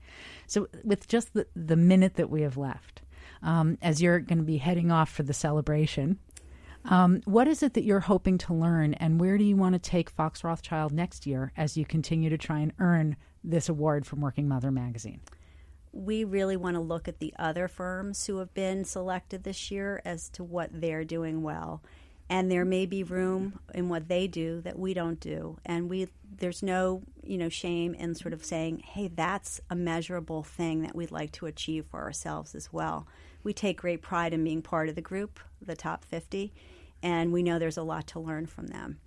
So, 0.47 0.67
with 0.83 1.07
just 1.07 1.33
the, 1.33 1.47
the 1.55 1.75
minute 1.75 2.15
that 2.15 2.29
we 2.29 2.41
have 2.41 2.57
left, 2.57 3.01
um, 3.41 3.77
as 3.81 4.01
you're 4.01 4.19
going 4.19 4.39
to 4.39 4.43
be 4.43 4.57
heading 4.57 4.91
off 4.91 5.09
for 5.09 5.23
the 5.23 5.33
celebration. 5.33 6.19
Um, 6.85 7.21
what 7.25 7.47
is 7.47 7.61
it 7.61 7.73
that 7.73 7.83
you're 7.83 7.99
hoping 7.99 8.37
to 8.39 8.53
learn, 8.53 8.93
and 8.95 9.19
where 9.19 9.37
do 9.37 9.43
you 9.43 9.57
want 9.57 9.73
to 9.73 9.79
take 9.79 10.09
Fox 10.09 10.43
Rothschild 10.43 10.93
next 10.93 11.25
year 11.25 11.51
as 11.57 11.75
you 11.75 11.85
continue 11.85 12.29
to 12.29 12.37
try 12.37 12.59
and 12.59 12.71
earn 12.79 13.17
this 13.43 13.69
award 13.69 14.05
from 14.05 14.21
Working 14.21 14.47
Mother 14.47 14.71
magazine? 14.71 15.19
We 15.91 16.23
really 16.23 16.55
want 16.55 16.75
to 16.75 16.81
look 16.81 17.07
at 17.07 17.19
the 17.19 17.33
other 17.37 17.67
firms 17.67 18.25
who 18.25 18.37
have 18.37 18.53
been 18.53 18.85
selected 18.85 19.43
this 19.43 19.71
year 19.71 20.01
as 20.05 20.29
to 20.29 20.43
what 20.43 20.69
they're 20.71 21.03
doing 21.03 21.41
well. 21.41 21.83
And 22.29 22.51
there 22.51 22.65
may 22.65 22.85
be 22.85 23.03
room 23.03 23.59
in 23.73 23.89
what 23.89 24.07
they 24.07 24.27
do 24.27 24.61
that 24.61 24.77
we 24.77 24.93
don't 24.93 25.19
do. 25.19 25.57
And 25.65 25.89
we 25.89 26.07
there's 26.37 26.61
no, 26.61 27.01
you 27.23 27.37
know, 27.37 27.49
shame 27.49 27.93
in 27.95 28.15
sort 28.15 28.33
of 28.33 28.45
saying, 28.45 28.79
"Hey, 28.79 29.07
that's 29.07 29.59
a 29.69 29.75
measurable 29.75 30.43
thing 30.43 30.83
that 30.83 30.95
we'd 30.95 31.11
like 31.11 31.31
to 31.33 31.47
achieve 31.47 31.85
for 31.87 32.01
ourselves 32.01 32.53
as 32.55 32.71
well." 32.71 33.07
We 33.43 33.53
take 33.53 33.81
great 33.81 34.01
pride 34.01 34.33
in 34.33 34.43
being 34.43 34.61
part 34.61 34.89
of 34.89 34.95
the 34.95 35.01
group, 35.01 35.39
the 35.61 35.75
top 35.75 36.05
50, 36.05 36.53
and 37.01 37.33
we 37.33 37.41
know 37.41 37.57
there's 37.57 37.77
a 37.77 37.83
lot 37.83 38.07
to 38.07 38.19
learn 38.19 38.45
from 38.45 38.67
them 38.67 38.99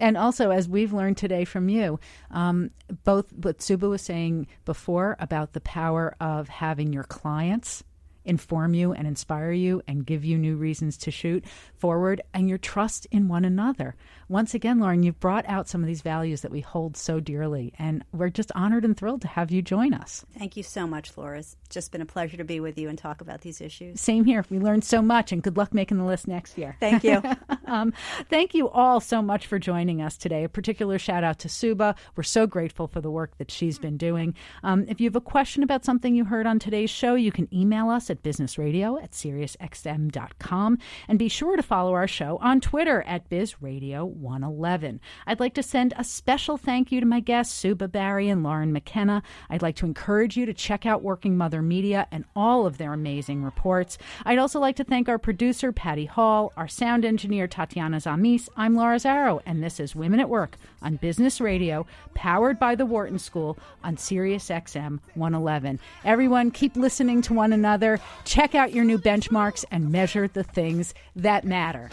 and 0.00 0.16
also 0.16 0.50
as 0.50 0.68
we've 0.68 0.92
learned 0.92 1.16
today 1.16 1.44
from 1.44 1.68
you 1.68 2.00
um, 2.30 2.70
both 3.04 3.32
what 3.32 3.58
Subha 3.58 3.88
was 3.88 4.02
saying 4.02 4.48
before 4.64 5.16
about 5.20 5.52
the 5.52 5.60
power 5.60 6.16
of 6.20 6.48
having 6.48 6.92
your 6.92 7.04
clients 7.04 7.84
inform 8.30 8.72
you 8.74 8.92
and 8.92 9.06
inspire 9.06 9.50
you 9.50 9.82
and 9.88 10.06
give 10.06 10.24
you 10.24 10.38
new 10.38 10.56
reasons 10.56 10.96
to 10.96 11.10
shoot 11.10 11.44
forward 11.76 12.22
and 12.32 12.48
your 12.48 12.58
trust 12.58 13.06
in 13.10 13.28
one 13.28 13.44
another. 13.44 13.96
Once 14.28 14.54
again, 14.54 14.78
Lauren, 14.78 15.02
you've 15.02 15.18
brought 15.18 15.44
out 15.48 15.68
some 15.68 15.82
of 15.82 15.88
these 15.88 16.02
values 16.02 16.42
that 16.42 16.52
we 16.52 16.60
hold 16.60 16.96
so 16.96 17.18
dearly, 17.18 17.72
and 17.80 18.04
we're 18.12 18.28
just 18.28 18.52
honored 18.54 18.84
and 18.84 18.96
thrilled 18.96 19.20
to 19.20 19.26
have 19.26 19.50
you 19.50 19.60
join 19.60 19.92
us. 19.92 20.24
Thank 20.38 20.56
you 20.56 20.62
so 20.62 20.86
much, 20.86 21.16
Laura. 21.16 21.40
It's 21.40 21.56
just 21.68 21.90
been 21.90 22.00
a 22.00 22.06
pleasure 22.06 22.36
to 22.36 22.44
be 22.44 22.60
with 22.60 22.78
you 22.78 22.88
and 22.88 22.96
talk 22.96 23.20
about 23.20 23.40
these 23.40 23.60
issues. 23.60 24.00
Same 24.00 24.24
here. 24.24 24.44
We 24.48 24.60
learned 24.60 24.84
so 24.84 25.02
much, 25.02 25.32
and 25.32 25.42
good 25.42 25.56
luck 25.56 25.74
making 25.74 25.98
the 25.98 26.04
list 26.04 26.28
next 26.28 26.56
year. 26.56 26.76
Thank 26.78 27.02
you. 27.02 27.20
um, 27.66 27.92
thank 28.28 28.54
you 28.54 28.68
all 28.68 29.00
so 29.00 29.20
much 29.20 29.48
for 29.48 29.58
joining 29.58 30.00
us 30.00 30.16
today. 30.16 30.44
A 30.44 30.48
particular 30.48 30.96
shout 31.00 31.24
out 31.24 31.40
to 31.40 31.48
Subha. 31.48 31.96
We're 32.14 32.22
so 32.22 32.46
grateful 32.46 32.86
for 32.86 33.00
the 33.00 33.10
work 33.10 33.36
that 33.38 33.50
she's 33.50 33.80
been 33.80 33.96
doing. 33.96 34.36
Um, 34.62 34.84
if 34.88 35.00
you 35.00 35.08
have 35.08 35.16
a 35.16 35.20
question 35.20 35.64
about 35.64 35.84
something 35.84 36.14
you 36.14 36.24
heard 36.24 36.46
on 36.46 36.60
today's 36.60 36.90
show, 36.90 37.16
you 37.16 37.32
can 37.32 37.52
email 37.52 37.90
us 37.90 38.10
at 38.10 38.19
businessradio 38.22 39.02
at 39.02 39.12
SiriusXM.com, 39.12 40.78
and 41.08 41.18
be 41.18 41.28
sure 41.28 41.56
to 41.56 41.62
follow 41.62 41.94
our 41.94 42.08
show 42.08 42.38
on 42.40 42.60
Twitter 42.60 43.02
at 43.02 43.28
BizRadio111. 43.28 45.00
I'd 45.26 45.40
like 45.40 45.54
to 45.54 45.62
send 45.62 45.94
a 45.96 46.04
special 46.04 46.56
thank 46.56 46.90
you 46.90 47.00
to 47.00 47.06
my 47.06 47.20
guests, 47.20 47.62
Subha 47.62 47.90
Barry 47.90 48.28
and 48.28 48.42
Lauren 48.42 48.72
McKenna. 48.72 49.22
I'd 49.48 49.62
like 49.62 49.76
to 49.76 49.86
encourage 49.86 50.36
you 50.36 50.46
to 50.46 50.54
check 50.54 50.86
out 50.86 51.02
Working 51.02 51.36
Mother 51.36 51.62
Media 51.62 52.06
and 52.10 52.24
all 52.34 52.66
of 52.66 52.78
their 52.78 52.92
amazing 52.92 53.44
reports. 53.44 53.98
I'd 54.24 54.38
also 54.38 54.58
like 54.58 54.76
to 54.76 54.84
thank 54.84 55.08
our 55.08 55.18
producer, 55.18 55.72
Patty 55.72 56.06
Hall, 56.06 56.52
our 56.56 56.68
sound 56.68 57.04
engineer, 57.04 57.46
Tatiana 57.46 57.98
Zamis. 57.98 58.48
I'm 58.56 58.74
Laura 58.74 58.96
Zarrow, 58.96 59.40
and 59.46 59.62
this 59.62 59.78
is 59.78 59.94
Women 59.94 60.20
at 60.20 60.28
Work 60.28 60.56
on 60.82 60.96
Business 60.96 61.40
Radio, 61.40 61.86
powered 62.14 62.58
by 62.58 62.74
the 62.74 62.86
Wharton 62.86 63.18
School 63.18 63.58
on 63.84 63.96
SiriusXM 63.96 64.98
111. 65.14 65.78
Everyone, 66.04 66.50
keep 66.50 66.76
listening 66.76 67.22
to 67.22 67.34
one 67.34 67.52
another, 67.52 67.99
check 68.24 68.54
out 68.54 68.72
your 68.72 68.84
new 68.84 68.98
benchmarks, 68.98 69.64
and 69.70 69.90
measure 69.90 70.28
the 70.28 70.44
things 70.44 70.94
that 71.16 71.44
matter. 71.44 71.90